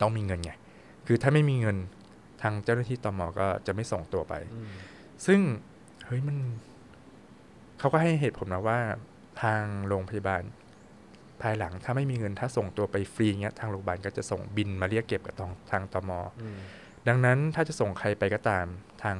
[0.00, 0.52] ต้องมีเงินไง
[1.06, 1.76] คือถ้าไม่มีเงิน
[2.42, 4.34] ทางเจ้าหน้าที่ตมก็จะไม่ส่งตัวไป
[5.26, 5.40] ซึ่ง
[6.06, 6.36] เฮ้ยมัน
[7.78, 8.78] เขาก็ให้เหตุผลมาว่า
[9.42, 10.42] ทางโรงพยาบาล
[11.42, 16.10] ภายหลังถ้าไม่มีเงินถ้าส่งตัวไปฟรีเงี้ยทางโรงพยาบาลก็จะส่งบินมาเรียกเก็บกับทางทางตม
[17.08, 18.66] ดังนั้นถ้าจะส่งใครไปก็ตาม
[19.02, 19.16] ทาง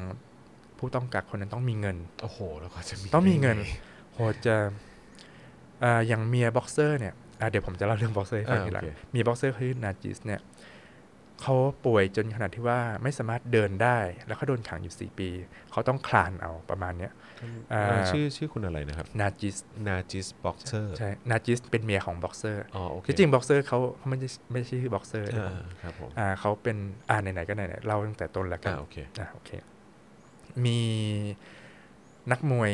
[0.79, 3.59] ผู้ต้องกักคนนั้นต้องมีเงินโอ้โหแล้วก็จะมีต้องมีเงิน
[4.13, 4.57] โหจะ
[5.83, 10.41] อ่าอย่างเมียบ็อกเซอร์เนี่ยอ่าเดี๋ยวผมจะเล่าเรื่องบ็อกเซอร์ให้ฟังทีหลังเมียบ็อกเซอร์คือนาจิสเนี่ย
[11.43, 11.55] เขา
[11.87, 15.29] ป่วยจนขนาดที่ว่าไม่สามารถเดินได้ แล้วเขาโดนขังอยู่สี่ปี
[15.73, 17.13] เขาต้องคลานเอาประมาณเนี้ย
[17.73, 19.57] อ่าชื่อชื่อคุณอะไรนะครับ นาจิส
[19.89, 26.77] นาจิสบ็อกเซอร์ ใช่ นาจิสเป็นเมียของบ็อกเซอร์อ๋อโอเคที่จริงบ็อกเซอร์เขาเขาไม่ใช่ไม่ใช่ชื่อบ็อกเซอร์อ่าครับผมอ่าเขาเป็น
[27.09, 29.51] อ่าไหนๆก็ไหนๆเล่าตั้งแต่ต้นแล้วกันอ่าโอเคอ่าโอเค
[30.65, 30.81] มี
[32.33, 32.73] นักมวย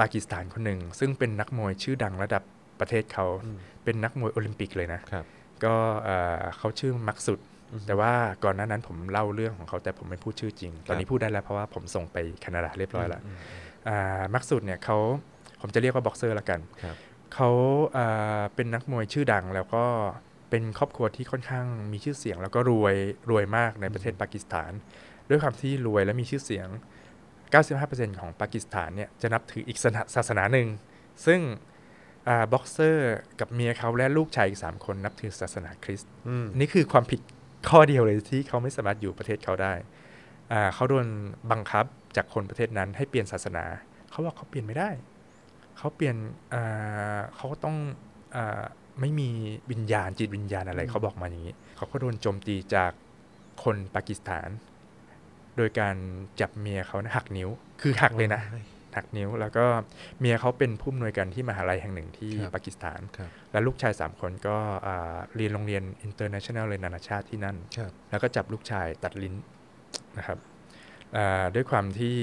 [0.00, 2.42] ปากีสถานคนหนึ่ง ซึ่งเป็นนักมวยชื่อดังระดับ
[2.80, 5.24] ประเทศเขาอืมเป็นนักมวยโอลิมปิกเลยนะครับ
[5.64, 7.53] ก็เอ่อเขาชื่อมักสุดอืม
[7.86, 8.12] แต่ว่า
[8.44, 13.38] ก่อนหน้านั้นผมเล่าเรื่องของเขาแต่ผมไม่พูดชื่อจริง ตอนนี้พูดได้แล้วเพราะว่าผมส่งไปแคนาดาเรียบร้อยแล้วม
[13.88, 14.98] อ่ามักสุดเนี่ยเขา
[15.60, 16.96] ผมจะเรียกว่าบ็อกเซอร์ละกันครับ
[17.34, 17.50] เขา
[17.96, 19.84] อ่าเป็นนักมวยชื่อดังแล้วก็
[20.50, 22.94] เป็นครอบครัวที่ค่อนข้างมีชื่อเสียง แล้วก็รวย
[23.30, 24.72] รวยมากในประเทศปากีสถาน
[25.28, 26.68] ด้วยความที่รวยและมีชื่อเสียง
[27.44, 30.68] 95%ของปากีสถานเนี่ยจะนับถืออีกศาสนาศาสนาหนึ่ง
[31.26, 31.40] ซึ่ง
[32.52, 37.20] บ็อกเซอร์กับเมียเขาและลูกชายอีก3คนนับถือศาสนาคริสต์อืมนี่คือความผิด
[37.70, 39.72] ข้อเดียวเลยที่เขาไม่สามารถอยู่ประเทศเขาได้
[40.52, 41.06] อ่าเขาโดน
[41.50, 41.84] บังคับ
[42.16, 43.64] จากคนประเทศนั้นให้เปลี่ยนศาสนา
[44.10, 44.90] เขาบอกเขาเปลี่ยนไม่ได้
[45.78, 46.16] เขาเปลี่ยน
[46.54, 47.76] อ่าเขาก็ต้อง
[48.36, 48.62] อา
[49.00, 49.28] ไม่มี
[49.70, 52.92] วิญญาณจิตวิญญาณอะไร เขาบอกมาอย่างนี้ เขาก็โดนโจมตีจาก
[53.62, 54.48] คนปากีสถาน
[55.56, 55.96] โดยการ
[56.40, 57.48] จับเมียเขานะหักนิ้ว
[57.80, 58.42] คือหักเลยนะ
[58.96, 59.64] หักนิ้ว แล้วก็
[60.20, 69.34] เมียเขาเป็นผู้อำนวยการที่มหาลัยแห่งหนึ่งที่ครับปากีสถานครับและลูกชาย 3 คนก็อ่าเรียนโรงเรียน international เลยนานาชาติที่นั่นครับแล้วก็จับลูกชายตัดลิ้น
[70.18, 70.38] นะครับ
[71.16, 72.14] อ่าด้วยความที่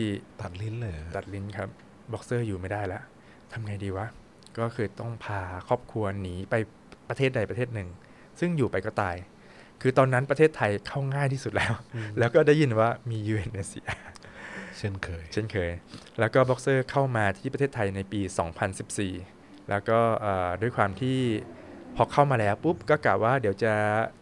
[0.42, 1.70] ตัดลิ้นเลยเหรอตัดลิ้นครับ
[2.12, 3.04] บ็อกเซอร์อยู่ไม่ได้แล้ว
[3.52, 4.08] ทำไงดีวะ
[4.60, 6.56] ก็คือต้องพาครอบครัวหนีไป
[7.10, 7.90] ประเทศใดประเทศหนึ่ง
[8.40, 9.16] ซึ่งอยู่ไปก็ตาย
[9.82, 11.74] คือตอนนั้นประเทศไทยเข้าง่ายที่สุดแล้ว
[12.20, 14.00] แล้วก็ได้ยินว่ามี UNHCR
[14.80, 15.72] เช่นเคย เช่นเคย
[16.20, 18.22] แล้วก็บ็อกเซอร์เข้ามาที่ประเทศไทยในปี
[18.96, 21.18] 2014 แล้วก็เอ่อด้วยความที่
[21.96, 23.74] พอเข้ามาแล้วปุ๊บก็กะว่าเดี๋ยวจะ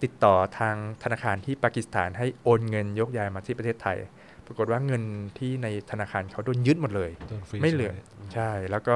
[0.04, 3.98] ติดต่อทางธนาคารที่ปากีสถานให้โอนเงินยกย้ายมาที่ประเทศไทย
[4.46, 5.04] ปรากฏว่าเงิน
[5.38, 8.96] ที่ในธนาคารเขาโดนยึดหมดเลยโดนฟรีไม่เหลือใช่ไหมใช่แล้วก็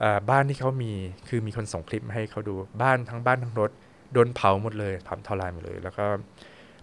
[0.00, 0.92] เอ่อบ้านที่เขามี
[1.28, 3.70] คือมีคนส่งคลิปมาให้เขาดูบ้านทั้งบ้านทั้งรถ
[4.12, 6.04] โดนเผาหมดเลยเผาทลายหมดเลย แล้วก็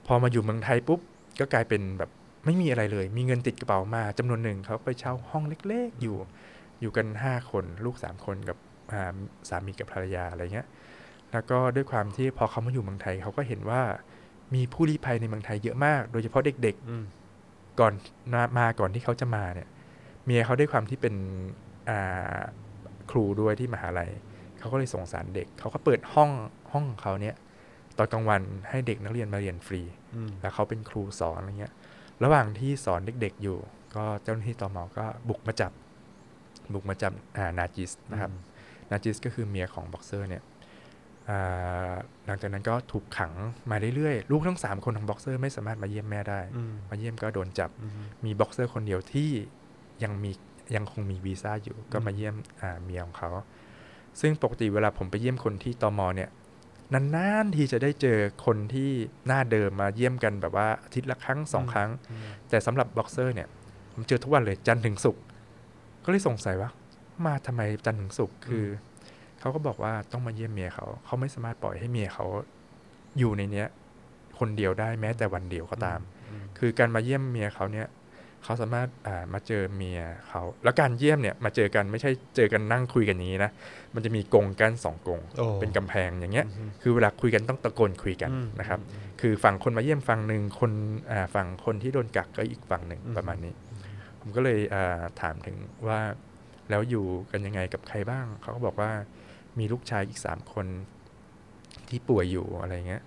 [0.08, 1.00] พอมาอยู่เมืองไทยปุ๊บ
[1.40, 2.10] ก็กลายเป็นแบบ
[2.46, 6.18] ไม่มีอะไรเลย มีเงินติดกระเป๋ามาจำนวนหนึ่งเขาไปเช่าห้องเล็กๆอยู่
[6.82, 8.58] อยู่กัน 5 คนลูก 3 คนกับ
[8.92, 9.16] อ่า
[9.50, 10.68] สามีกับภรรยาอะไรเงี้ย
[11.32, 13.82] แล้วก็ด้วยความที่พอเขามาอยู่เมืองไทยเขาก็เห็นว่า
[14.56, 17.94] มีผู้ลี้ภัยในเมืองไทยเยอะมาก โดยเฉพาะเด็กอืมๆก่อน
[18.34, 19.68] มามาก่อนที่เขาจะมาเนี่ย
[20.26, 21.16] เมียเขาด้วยความที่เป็น
[21.90, 22.40] อ่า
[23.12, 24.10] ครูด้วยที่มหาลัย
[24.60, 26.30] เขาก็เลยสงสารเด็กเขาก็เปิดห้อง
[26.72, 27.36] ห้องของเขาเนี่ย
[27.98, 29.82] ตอนกลางวันให้เด็กนักเรียนมาเรียนฟรี
[30.16, 31.74] อืมแล้วเขาเป็นครูสอนอะไรเงี้ย
[32.24, 33.57] ระหว่างที่สอนเด็กๆอยู่
[33.95, 35.72] ก็เจ้าหน้าที่ตมก็บุกมาจับ
[36.74, 38.32] บุกมาจับอ่านาจิสนะครับ
[38.91, 40.43] นาจิสก็คือเมียของบ็อกเซอร์เนี่ย
[41.30, 41.93] อ่า
[42.26, 43.34] หลังจากนั้นก็ถูกขัง
[43.72, 47.91] มาเรื่อยๆ ลูกทั้ง 3 คนของบ็อกเซอร์ไม่สามารถมาเยี่ยมแม่ได้อืมมาเยี่ยมก็โดนจับอืม
[48.26, 49.30] มีบ็อกเซอร์คนเดียวที่
[50.03, 50.32] ยังมี
[50.76, 53.30] ยังคงมีวีซ่าอยู่ ก็อืมมาเยี่ยมอ่าเมียของเขา
[54.20, 56.30] ซึ่งปกติเวลาผมไปเยี่ยมคนที่ตมเนี่ย
[56.94, 58.90] นานๆทีจะได้เจอคนที่
[59.28, 62.20] หน้าเดิมมาเยี่ยมกันแบบว่าอาทิตย์ละครั้งสองครั้งอืม
[62.50, 63.48] แต่สำหรับบ็อกเซอร์เนี่ย
[63.94, 65.24] ผมเจอทุกวันเลยจันทร์ถึงศุกร์
[66.04, 66.70] ก็เลยสงสัยว่า
[67.26, 68.68] มาทำไมจันทร์ถึงศุกร์คืออ
[69.40, 72.26] เขาก็บอกว่าต้องมาเยี่ยมเมียเขา เขาไม่สามารถปล่อยให้เมียเขา
[73.20, 73.68] อยู่ในเนี้ย
[74.40, 77.88] คนเดียวได้แม้แต่วันเดียวก็ตามอืมคือการมาเยี่ยมเมียเขาเนี่ย
[78.44, 78.90] เขาสามารถ
[79.34, 83.52] มาเจอเมียเขาแล้วการเยี่ยมเนี่ยมาเจอกันไม่ใช่เจอกันนั่งคุยกันนี้นะ
[83.96, 85.20] มันจะมีกงกันสองกง
[85.60, 86.46] เป็นกำแพงอย่างเงี้ย
[86.82, 88.80] คือเวลาคุยกันต้องตะโกนคุยกันนะครับ
[89.22, 90.72] คือฝั่งคนมาเยี่ยมฝั่งหนึ่งคน
[91.36, 93.54] ฝั่งคนที่โดนกักก็อีกฝั่งหนึ่งประมาณนี้
[94.20, 94.60] ผมก็เลย
[95.22, 95.56] ถามถึง
[95.88, 96.00] ว่า
[96.70, 98.92] แล้วอยู่กันยังไงกับใครบ้าง เขาก็บอกว่า
[99.60, 100.66] มีลูกชายอีกสามคน
[101.90, 103.04] ที่ป่วยอยู่อะไรเงี้ย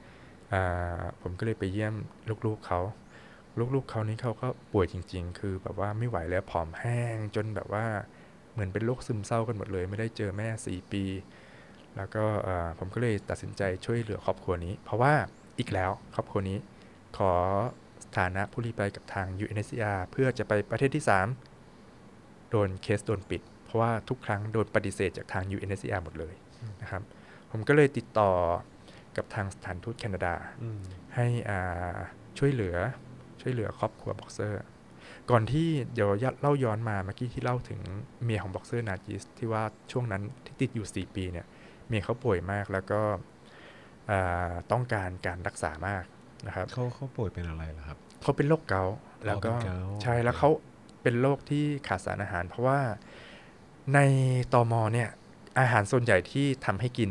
[1.22, 1.94] ผมก็เลยไปเยี่ยม
[2.46, 2.80] ลูกๆเขา
[3.74, 7.86] ลูกๆเขานี้เขาก็ป่วยจริง ๆ คือแบบว่าไม่ไหวแล้วผอมแห้งจนแบบว่า
[8.52, 11.04] เหมือนเป็นโรคซึมเศร้ากันหมดเลย ไม่ได้เจอแม่สี่ปี
[11.96, 12.24] แล้วก็
[12.78, 15.12] ผมก็เลยตัดสินใจช่วยเหลือครอบครัวนี้ เพราะว่า
[15.58, 16.58] อีกแล้วครอบครัวนี้
[17.16, 17.32] ขอ
[18.04, 21.04] สถานะผู้ลี้ภัยกับทาง UNHCR เพื่อจะไปประเทศที่
[21.76, 26.34] 3 โดนเคสโดนปิด เพราะว่าทุกครั้งโดนปฏิเสธจากทาง UNHCR หมดเลย
[26.82, 27.02] นะครับ
[27.50, 28.30] ผมก็เลยติดต่อ
[29.16, 30.34] กับทางสถานทูตแคนาดา
[31.14, 31.26] ให้
[32.38, 32.76] ช่วยเหลือ
[33.42, 34.60] ช่วยเหลือครอบครัวบ็อกเซอร์
[35.30, 37.80] ก่อนที่เดี๋ยวเล่าย้อนมาเมื่อกี้ที่เล่าถึง
[38.24, 39.62] เมียของบ็อกเซอร์นาจิสที่ว่า
[39.92, 41.46] ช่วงนั้นที่ติดอยู่ 4 ปีเนี่ย
[41.88, 43.00] เมียเขาป่วยมากแล้วก็
[44.72, 46.04] ต้องการการรักษามาก
[46.46, 49.52] นะครับเขาเขาป่วยเป็นอะไรล่ะครับเขาเป็นโรคเกาต์แล้วก็
[50.02, 50.50] ใช่แล้วเขา
[51.02, 52.80] เป็นโรคที่ขาดสารอาหาร เพราะว่า
[53.94, 53.98] ใน
[54.52, 55.08] ตอมอเนี่ย
[55.60, 57.10] อาหารส่วนใหญ่ที่ทำให้กิน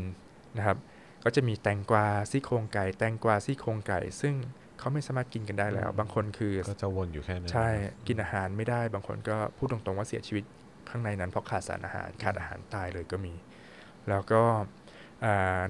[0.57, 0.77] นะครับ
[1.23, 4.35] ก็จะมีแตงกวาซี่โครงไก่ แตงกวาซี่โครงไก่ ซึ่ง
[4.81, 7.69] เขาไม่สามารถกินกันได้แล้ว บางคนคือก็จะวนอยู่แค่นั้นใช่
[8.07, 10.43] กินอาหารไม่ได้ บางคนก็พูดตรงๆว่าเสียชีวิต
[10.89, 13.33] ข้างในนั้นเพราะขาดสารอาหารขาดอาหารตายเลยก็มี
[14.09, 14.41] แล้วก็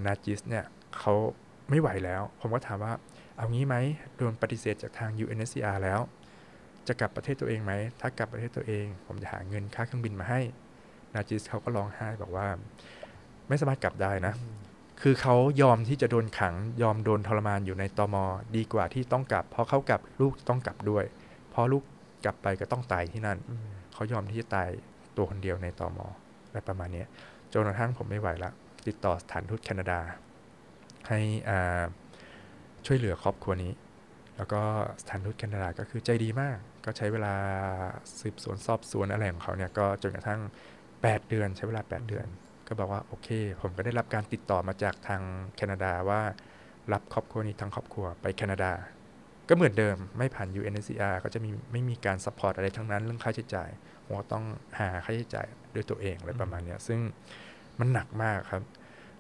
[0.06, 0.66] นาจิสเนี่ย
[0.98, 1.14] เขา
[1.70, 2.94] ไม่ไหวแล้ว ผมก็ถามว่า
[3.38, 3.76] เอางี้ไหม
[4.18, 6.00] โดนปฏิเสธจากทาง UNHCR แล้ว
[6.88, 10.42] จะกลับประเทศตัวเองไหม ถ้ากลับประเทศตัวเอง ผมจะหาเงินค่าเครื่องบินมาให้
[11.14, 12.48] นาจิสเขาก็ร้องไห้บอกว่า
[13.48, 14.34] ไม่สามารถกลับได้นะ
[15.02, 18.26] คือเขายอมที่จะโดนขังยอมโดนทรมานอยู่ในตอมอ
[18.56, 21.06] ดีกว่าที่ต้องกลับ เพราะเขากลับลูกต้องกลับด้วย
[21.50, 21.84] เพราะลูก
[22.26, 23.38] กลับไปก็ต้องตายที่นั่น
[23.94, 24.70] เขายอมที่จะตาย
[25.18, 26.08] ตัวคนเดียวในตอมอ
[26.48, 27.04] อะไรประมาณนี้
[27.54, 28.52] จนกระทั่งผมไม่ไหวละ
[28.88, 30.00] ติดต่อสถานทูตแคนาดา
[31.08, 31.20] ให้
[32.86, 33.74] ช่วยเหลือครอบครัวนี้
[34.38, 34.62] แล้วก็
[35.02, 37.34] สถานทูตแคนาดาก็คือใจดีมาก ก็ใช้เวลา
[38.20, 40.40] สืบสวนสอบสวนอะไรของเขาเนี่ยก็จนกระทั่ง
[40.86, 42.28] 8 เดือนใช้เวลา 8 เดือน
[42.72, 43.30] ก็บอกว่าโอเค
[43.62, 45.22] ผมก็ได้รับการติดต่อมาจากทาง
[45.56, 46.22] แคนาดาว่า
[46.94, 48.72] รับครอบครัวนี้ทั้งครอบครัวไปแคนาดา
[49.50, 53.70] ก็เหมือนเดิมไม่ผ่าน UNHCR ก็จะมีไม่มีการ support อะไรทั้งนั้นเรื่องค่าใช้จ่าย
[54.04, 54.46] ผมก็ต้อง
[54.80, 57.00] หาค่าใช้จ่ายด้วยตัวเองอะไรประมาณนี้ซึ่ง
[57.80, 58.64] มันหนักมากครับ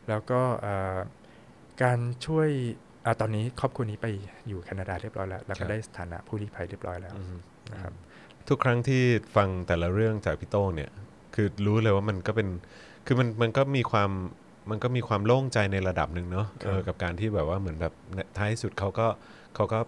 [0.09, 0.41] แล้วก็
[1.83, 2.49] การช่วย
[3.05, 4.07] อะตอนนี้ครอบครัวนี้ไป
[4.47, 7.15] อยู่แคนาดาเรียบร้อยแล้วแล้วก็ได้สถานะผู้ลี้ภัยเรียบร้อยแล้ว
[7.71, 7.93] นะครับ
[8.47, 9.03] ทุกครั้งที่
[9.35, 10.91] ฟังแต่ละเรื่องจากพี่โต้งเนี่ย
[11.35, 12.47] คือรู้เลยว่ามันก็เป็น
[13.05, 14.09] คือมันมันก็มีความ
[14.69, 17.93] มันก็มีความโล่งใจในระดับหนึ่งเนาะเออกับการที่แบบว่าเหมือนแบบ
[18.37, 19.07] ท้ายสุดเขาก็
[19.55, 19.79] เขาก็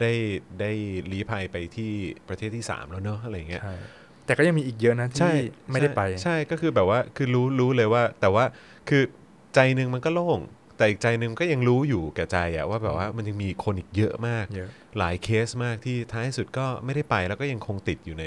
[0.00, 0.12] ได้
[0.60, 0.70] ได้
[1.12, 1.92] ลี้ภัยไปที่
[2.28, 3.62] ประเทศที่สามแล้วเนาะอะไรเงี้ย
[4.26, 5.34] แต่ก็ยังมีอีกเยอะนะที่
[5.70, 8.44] ไม่ได้ไป ใช่ก็คือแบบว่าคือรู้รู้เลยว่า แต่ว่า
[8.88, 9.02] คือ
[9.54, 10.40] ใจหนึ่งมันก็โล่ง
[10.76, 14.46] แต่อีกใจหนึ่งก็ยังรู้อยู่แก่ใจอะว่าแบบว่ามันยังมีคนอีกเยอะมาก
[14.98, 18.24] หลายเคสมากที่ท้ายสุดก็ไม่ได้ไปแล้วก็ยังคงติดอยู่ใน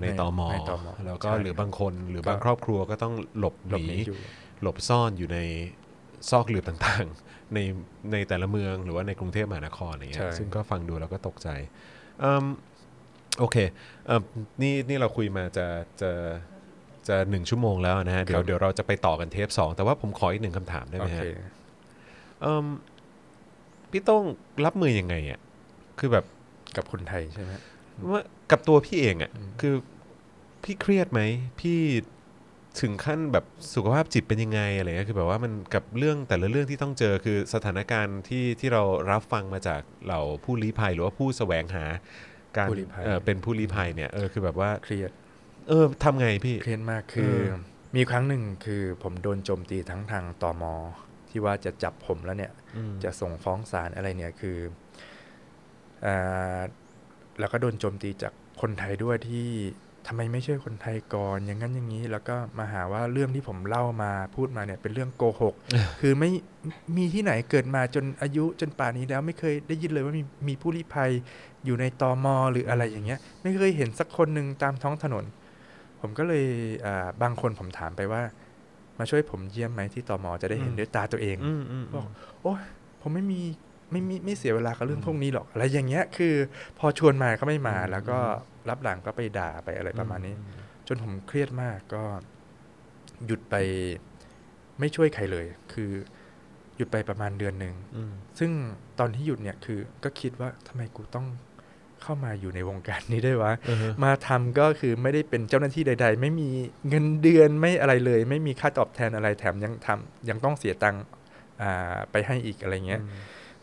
[0.00, 0.48] ในตอมอ
[1.06, 3.84] แล้วก็หรือบางคนหรือบางครอบครัวก็ต้องหลบหนี
[4.62, 5.38] หลบซ่อนอยู่ใน
[6.30, 7.58] ซอกหลืบต่างๆ ใน
[8.12, 11.48] ในแต่ละเมืองหรือว่าในกรุงเทพมหานครอย่างเงี้ยซึ่งก็ฟังดูแล้วก็ตกใจ
[13.38, 13.56] โอเค
[14.62, 15.66] นี่นี่เราคุยมาจะ
[16.02, 16.10] จะ
[17.08, 21.24] จะหนึ่งชั่วโมงแล้วนะฮะเดี๋ยวเดี๋ยวเราจะไปต่อกันเทปสองแต่ว่าผมขออีกหนึ่งคำถามได้ไหมฮะ
[23.90, 24.22] พี่ต้อง
[24.64, 25.40] รับมือยังไงอะ
[25.98, 26.24] คือแบบ
[26.76, 27.52] กับคนไทยใช่ไหม
[28.10, 28.20] ว่า
[28.50, 29.30] กับตัวพี่เองอะ่ะ
[29.60, 29.74] คือ
[30.64, 31.20] พี่เครียดไหม
[31.60, 31.80] พี่
[32.80, 41.84] ถึงขั้นแบบสุขภาพจิตเป็นยังไงอะไรเงี้ยคือแบบว่ามันกับเรื่องแต่ละเรื่องที่ต้องเจอคือสถานการณ์ที่ที่เรารับฟังมาจากเหล่าผู้ลี้ภัยหรือว่าผู้แสวงหา
[42.56, 42.68] การ
[43.04, 45.10] เเป็นผู้ลี้ภัยเนี่ยเออคือแบบว่าเครียด
[45.68, 47.34] เออทำไงพี่เครียดมากคือ
[47.96, 50.74] มีครั้งหนึ่งคือผมโดนโจมตีทั้งทางตอมอ
[51.30, 52.52] ที่ว่าจะจับผมแล้วเนี่ย
[53.04, 54.58] จะส่งฟ้องศาลอะไรเนี่ยคือ
[56.06, 56.58] อ่า
[57.40, 59.46] แล้วก็โดนโจมตีจากคนไทยด้วยที่
[60.06, 65.54] ทำไมไม่ช่วยคนไทยก่อนอย่างนั้นอย่างนี้ แล้วก็มาหาว่าเรื่องที่ผมเล่ามาพูดมาเนี่ยเป็นเรื่องโกหก
[66.00, 66.30] คือไม่
[66.96, 71.10] มีที่ไหนเกิดมาจนอายุจนป่านนี้แล้วไม่เคยได้ยินเลยว่ามีมีผู้ลี้ภัย
[71.64, 75.24] อยู่ในตอมอหรืออะไรอย่างเงี้ย ไม่เคยเห็นสักคนหนึ่งตามท้องถนน
[76.00, 76.44] ผมก็เลย
[77.22, 78.22] บางคนผมถามไปว่า
[78.98, 81.36] มาช่วยผมเยี่ยมไหมที่ตอมอจะได้เห็นด้วยตาตัวเอง
[81.94, 82.06] บอก
[82.40, 82.52] โอ้
[83.00, 83.40] ผมไม่มี
[83.94, 86.34] ไม่ไม่ไม่เสียเวลากับเรื่องพวกนี้หรอกอะไรอย่างเงี้ยคือ
[86.78, 88.18] พอชวนมาก็ไม่มา แล้วก็
[88.68, 90.34] รับหลังก็ไปด่าไปอะไรประมาณนี้
[90.88, 92.02] จนผมเครียดมากก็
[93.26, 93.54] หยุดไป
[94.80, 95.90] ไม่ช่วยใครเลย คือ
[96.76, 97.74] หยุดไปประมาณเดือนหนึ่ง
[98.38, 98.50] ซึ่ง
[98.98, 101.26] ตอนที่หยุดเนี่ยคือ ก็คิดว่าทำไมกูต้อง
[102.02, 106.48] เข้ามาอยู่ในวงการนี้ได้วยวะอือฮะมาทำก็คือไม่ได้เป็นเจ้าหน้าที่ใด ๆ ไม่มี
[106.88, 111.04] เงินเดือนไม่อะไรเลย ไม่มีค่าตอบแทนอะไรแถมยังทำยังต้องเสียตังค์
[111.62, 113.02] อ่าไปให้อีกอะไรเงี้ย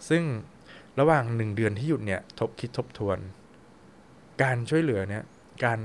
[0.09, 0.23] ซึ่ง
[0.99, 3.17] ระหว่างหนึ่งเดือนที่หยุดเนี่ยทบคิดทบทวน
[4.43, 5.23] การช่วยเหลือเนี่ย
[5.65, 5.79] การ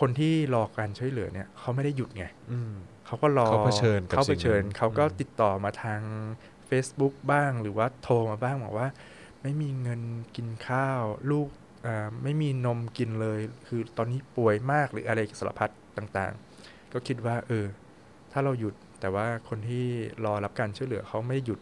[0.00, 2.72] คนที่รอการช่วยเหลือเนี่ยเขาไม่ได้หยุดไงอืม
[3.06, 6.00] เขาก็รอเขาเผชิญกับเขาเผชิญสิ่งนั้นเขาก็อืมติดต่อมาทาง
[6.68, 8.88] Facebook บ้างหรือว่าโทรมาบ้างบอกว่า
[9.42, 10.00] ไม่มีเงิน
[10.36, 11.48] กินข้าว ลูก
[11.86, 17.66] อ่าไม่มีนมกินเลย คือตอนนี้ป่วยมากหรืออะไรสารพัดต่างๆ ก็คิดว่า เออ
[18.32, 19.84] ถ้าเราหยุดแต่ว่าคนที่
[20.24, 21.60] รอรับการช่วยเหลือเขาไม่หยุด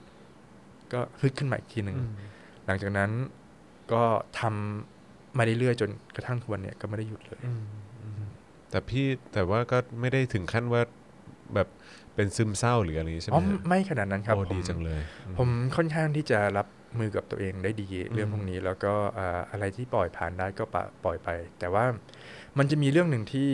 [0.93, 2.11] ก็ฮึดขึ้นมาอีกทีหนึ่งอืม
[2.67, 3.11] หลังจากนั้น
[3.93, 4.03] ก็
[4.41, 7.65] ทำมาเรื่อยๆจนกระทั่งทุกวันเนี่ยก็ไม่ได้หยุดเลยอืม
[8.03, 8.31] อืม
[8.71, 10.83] แต่พี่แต่ว่าก็ไม่ได้ถึงขั้นว่า
[11.55, 11.69] แบบ
[12.15, 15.01] เป็นซึมเศร้าหรืออะไรอย่างงี้ใช่ไหอ๋มอฮะไม่ขนาดนั้นครับโอ้ผมดีจังเลย
[15.39, 16.67] ผมค่อนข้างที่จะรับ
[16.99, 21.29] มือกับตัวเองได้ดีเรื่องอืมพวกนี้แล้วก็อ่าอะไรที่ปล่อยผ่านได้ก็ปะปล่อยไป
[21.59, 21.85] แต่ว่า
[22.59, 23.49] มันจะมีเรื่องหนึ่งที่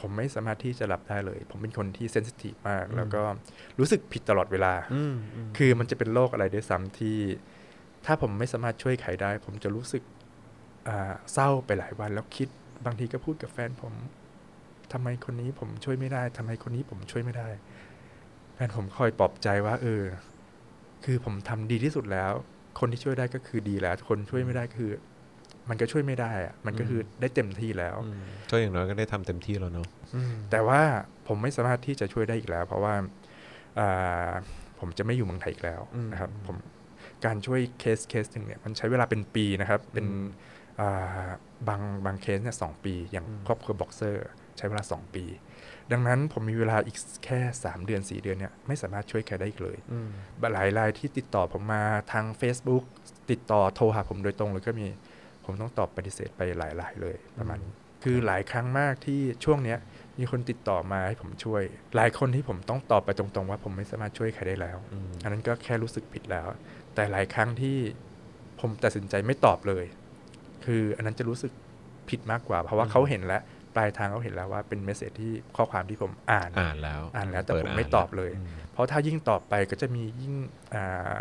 [0.00, 3.20] ผมไม่สามารถที่จะรับได้เลย ผมเป็นคนที่เซนซิทีฟมาก แล้วก็
[3.78, 7.18] รู้สึกผิดตลอดเวลาอืมอืมคือมันจะเป็นโรคอะไรด้วยซ้ำที่
[8.06, 10.02] ถ้าผมไม่สามารถช่วยใครได้ ผมจะรู้สึก
[10.88, 12.48] อ่าเศร้าไปหลายวันแล้วคิด
[12.86, 13.94] บางทีก็พูดกับแฟนผม
[14.92, 17.48] ทำไมคนนี้ผมช่วยไม่ได้ทำไมคนนี้ผมช่วยไม่ได้
[18.54, 20.02] แฟนผมคอยปลอบใจว่า เออ
[21.04, 22.32] คือผมทำดีที่สุดแล้ว
[22.80, 24.92] คนที่ช่วยได้ก็คือดีแล้ว คนช่วยไม่ได้ก็คือ
[25.68, 29.88] มันก็ช่วยไม่ได้อะมันก็คือได้เต็มที่แล้วอืมก็อย่างน้อยก็ได้ทำเต็มที่แล้วเนาะ
[30.50, 30.80] แต่ว่า
[31.26, 32.94] ผมไม่สามารถที่จะช่วยได้อีกแล้ว เพราะว่า
[33.78, 34.30] อ่า
[34.78, 36.56] ผมจะไม่อยู่เมืองไทยอีกแล้วอืมนะครับ ผม
[37.24, 40.28] การช่วยเคสเคสหนึ่งเนี่ยมันใช้เวลาเป็นปีนะครับ เป็นอืม
[40.80, 41.28] อ่า
[41.68, 45.24] บางบางเคสเนี่ยสองปี อย่างอืมครอบครัวบ็อกเซอร์ ใช้เวลาสองปี
[45.92, 50.08] ดังนั้นผมมีเวลาอีกแค่ 3 เดือน 4 เดือนเนี่ยไม่สามารถช่วยใครได้อีกเลยอืม
[50.52, 52.84] หลายรายที่ติดต่อผมมาทาง Facebook
[53.30, 54.86] ติดต่อโทรหาผมโดยตรงเลยก็มี
[55.46, 57.72] ผมต้องตอบปฏิเสธไปหลายรายเลยประมาณนี้
[58.04, 59.78] คือหลายครั้งมากที่ช่วงเนี้ย
[60.18, 61.62] มีคนติดต่อมาให้ผมช่วย
[61.96, 66.46] หลายคนที่ผมต้องตอบไปตรงๆ ว่าผมไม่สามารถช่วยใครได้แล้วอืมอันนั้นก็แค่รู้สึกผิดแล้ว
[66.94, 67.76] แต่หลายครั้งที่
[68.60, 69.84] ผมตัดสินใจไม่ตอบเลย
[70.64, 71.52] คืออันนั้นจะรู้สึก
[72.08, 73.42] ผิดมากกว่า เพราะว่าเขาเห็นแล้ว
[73.76, 80.34] ปลายทางเขาเห็นแล้วว่าเป็นเมสเซจที่ข้อความที่ผมอ่านอ่านแล้วอ่านแล้วแต่เปิดผมไม่านตอบเลยมเพราะถ้ายิ่งตอบไปก็จะมียิ่ง
[80.74, 81.16] อ่า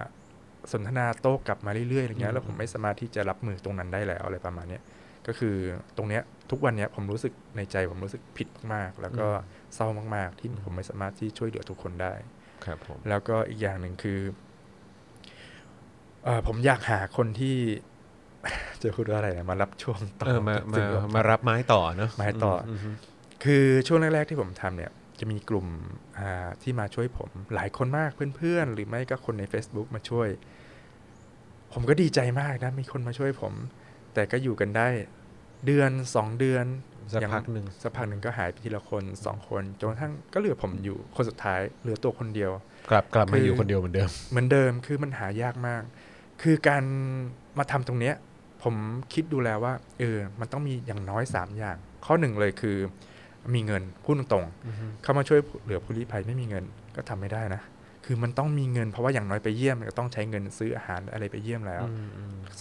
[0.72, 4.84] สนทนาโต้กลับมาเรื่อยๆอย่างเงี้อืยมแล้วผมไม่สามารถที่จะรับมือตรงนั้นได้แล้วอะไรประมาณเนี้ย
[5.28, 5.56] ก็คือ
[5.98, 9.28] ตรงเนี้ยทุกวันเนี้ยผมรู้สึกในใจผมรู้สึกผิดมากๆ แล้วก็
[9.76, 12.14] เศร้ามาก ๆ ที่ผมไม่สามารถที่ช่วยเหลือทุกคนได้
[12.66, 14.20] ครับผมแล้วก็อีกอย่างหนึ่งคือ
[16.24, 17.56] เออผมอยากหาคนที่
[18.82, 22.96] จะพูดว่าอะไรนะมารับช่วงต่อเออมาจากมาสิ่งที่ผมารับไม้ต่อเนอะไม้ต่ออืมม
[23.44, 25.68] คือช่วงแรกๆที่ผมทำเนี่ย จะมีกลุ่ม
[26.18, 30.28] อ่าที่มาช่วยผม หลายคนมากเพื่อนๆ หรือไม่ก็คนใน Facebook มาช่วย
[31.74, 33.54] ผมก็ดีใจมากนะ มีคนมาช่วยผม
[34.14, 34.88] แต่ก็อยู่กันได้
[35.66, 36.66] เดือนสองเดือน
[37.12, 42.52] สักยังพักหนึ่งสักพักหนึ่งก็หายไปทีละคนสองคนจนกระทั่งก็เหลือผมอยู่คนสุดท้ายเหลือตัวคนเดียว
[42.90, 45.84] กลับกลับมาคือออยู่คนเดียวเหมือนเดิม เหมือนเดิมคือมันหายากมาก
[46.42, 46.84] คือการ
[47.58, 48.16] มาทำตรงเนี้ย
[48.64, 48.76] ผม
[49.14, 52.78] คิดดูแล้วว่าเออมันต้องมีอย่างน้อยสามอย่าง ข้อหนึ่งเลยคือ
[53.54, 56.64] มีเงินพูดตรงๆเข้ามาช่วยเหลือผู้ลี้ภัยไม่มีเงิน
[56.96, 57.62] ก็ทำไม่ได้นะ
[58.06, 61.84] คือมันต้องมีเงินเพราะว่าอย่างน้อยไปเยี่ยมก็ต้องใช้เงินซื้ออาหารอะไรไปเยี่ยมแล้ว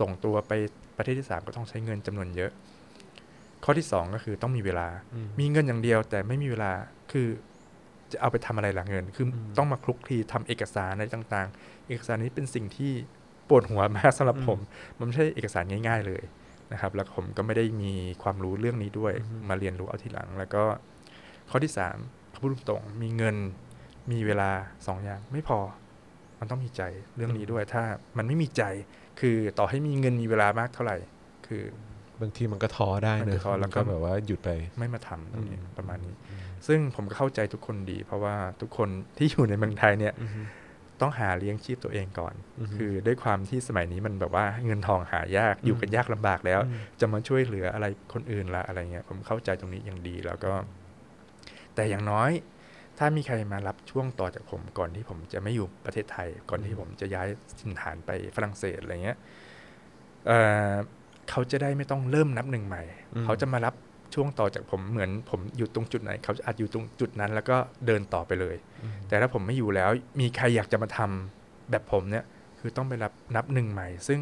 [0.00, 0.52] ส่งตัวไป
[0.96, 2.50] ประเทศที่สามก็ต้องใช้เงินจำนวนเยอะ
[3.64, 6.72] ข้อที่สองก็คือต้องมีเวลาอืมมีเงินอย่างเดียวแต่ไม่มีเวลา
[7.12, 7.28] คือ
[8.12, 12.92] จะเอาไปทำอะไรล่ะเงิน คืออมต้องมาคลุกคลีทำเอกสารอะไรต่าง ๆ เอกสารนี้เป็นสิ่งที่
[13.48, 14.58] ปวดหัวมากสำหรับผม
[14.98, 16.22] มันไม่ใช่เอกสารง่าย ๆ เลย
[16.74, 19.12] นะครับ แล้วผมก็ไม่ได้มีความรู้เรื่องนี้ด้วย
[19.48, 20.62] มาเรียนรู้เอาทีหลัง แล้วก็
[21.50, 21.96] ข้อที่สาม
[22.34, 23.36] พูดตรงๆมีเงิน
[24.12, 24.50] มีเวลา
[24.86, 25.58] สองอย่างไม่พอ
[26.40, 26.82] มันต้องมีใจ
[27.16, 27.82] เรื่องนี้ด้วย ถ้า
[28.18, 28.62] มันไม่มีใจ
[29.20, 30.96] คือต่อให้มีเงินมีเวลามากเท่าไหร่
[31.46, 31.62] คือ
[32.20, 36.14] บางทีมันก็ท้อได้มันเนก็อะท้อแล้วก็มันแบบว่าหยุดไปไม่มาทำตรงนี้อืมประมาณนี้
[36.66, 40.14] ซึ่งผมก็เข้าใจทุกคนดี เพราะว่าทุกคนที่อยู่ในเมืองไทยเนี่ย
[41.00, 50.52] ต้องหาเลี้ยงชีพตัวเองก่อนอือฮึคือด้วยความที่สมัยนี้มันแบบว่าเงินทองหายากอยู่กันยากลำบากแล้วอืมจะมาช่วยเหลืออะไรคนอื่นละอะไรเงี้ยผมเข้าใจตรงนี้อย่างดีแล้วก็
[51.74, 52.30] แต่อย่างน้อย
[52.98, 57.28] ถ้ามีใครมารับช่วงต่อจากผมก่อนที่ผมจะไม่อยู่ประเทศไทย ก่อนที่ผมจะย้าย
[57.58, 59.18] ถิ่นฐานไปฝรั่งเศสอะไรเงี้ย
[60.26, 60.38] เอ่
[60.70, 60.72] อ
[61.30, 62.82] เขาจะได้ไม่ต้องเริ่มนับหนึ่งใหม่
[63.14, 63.74] อืมเขาจะมารับ
[64.14, 68.56] ช่วงต่อจากผมเหมือนผมอยู่ตรงจุดไหน เขาอาจอยู่ตรงจุดนั้น แล้วก็เดินต่อไปเลย
[69.08, 69.90] แต่ถ้าผมไม่อยู่แล้ว
[70.20, 72.24] มีใครอยากจะมาทำแบบผมเนี่ย
[72.60, 74.20] คือต้องไปรับนับหนึ่งใหม่ ซึ่ง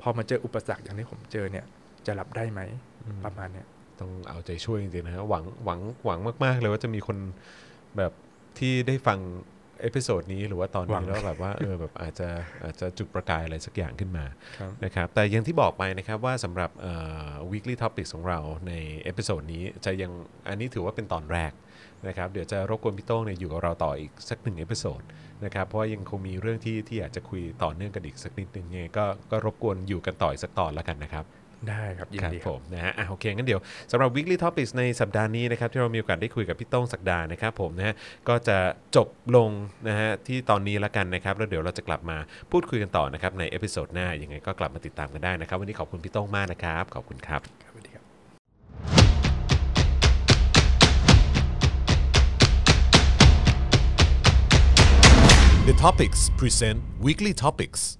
[0.00, 1.64] พอมาเจออุปสรรคอย่างที่ผมเจอเนี่ย
[2.06, 2.60] จะรับได้ไหม
[3.04, 3.66] อืมประมาณเนี้ย
[4.00, 7.18] ต้องเอาใจช่วยจริงๆนะฮะหวังหวังหวังมาก ๆ เลยว่าจะมีคน
[7.96, 8.12] แบบ
[8.58, 9.18] ที่ได้ฟัง
[9.82, 12.28] episode นี้หรือว่าตอนนี้งแล้วแบบว่าเออแบบอาจจะ
[12.64, 14.24] อาจจะจุดประกายอะไรสักอย่างขึ้นมา
[14.58, 16.94] ครับนะครับแต่อย่างที่บอกไปนะครับว่าสำหรับเอ่
[17.28, 18.72] อ weekly topics ของเราใน
[19.04, 20.12] episode นี้จะยัง
[20.48, 21.52] อันนี้ถือว่าเป็นตอนแรก
[22.08, 25.00] นะครับเดี๋ยวจะรบกวนพี่โต้งเนี่ยอยู่กับเราต่ออีกสักหนึ่ง episode
[25.44, 31.24] นะครับเพราะว่ายังคงมีเรื่องที่ที่อยากจะคุยต่อเนื่องกันอีกสักนิดนึงไงก็ก็รบกวนอยู่กันต่ออีกสักตอนแล้วกันนะครับ
[31.68, 33.60] ได้ครับยินดีครับ ครับผมนะฮะอะโอเคงั้นเดี๋ยว
[33.92, 37.94] สำหรับ weekly topics ในสัปดาห์นี้นะครับที่เรามีโอกาสได้คุยกับพี่โต้งศักดานะครับผมนะฮะ
[38.28, 38.58] ก็จะ
[38.96, 39.50] จบลง
[39.88, 42.16] นะฮะที่ตอนนี้แล้วกันนะครับแล้วเดี๋ยวเราจะกลับมา
[42.52, 48.04] พูดคุยกันต่อนะครับใน episode หน้ายังไงก็กลับมาติดตามกันได้นะครับ วันนี้ขอบคุณพี่โต้งมากนะครับ ขอบคุณครับสวัสดีครับ
[55.68, 57.97] The Topics present Weekly Topics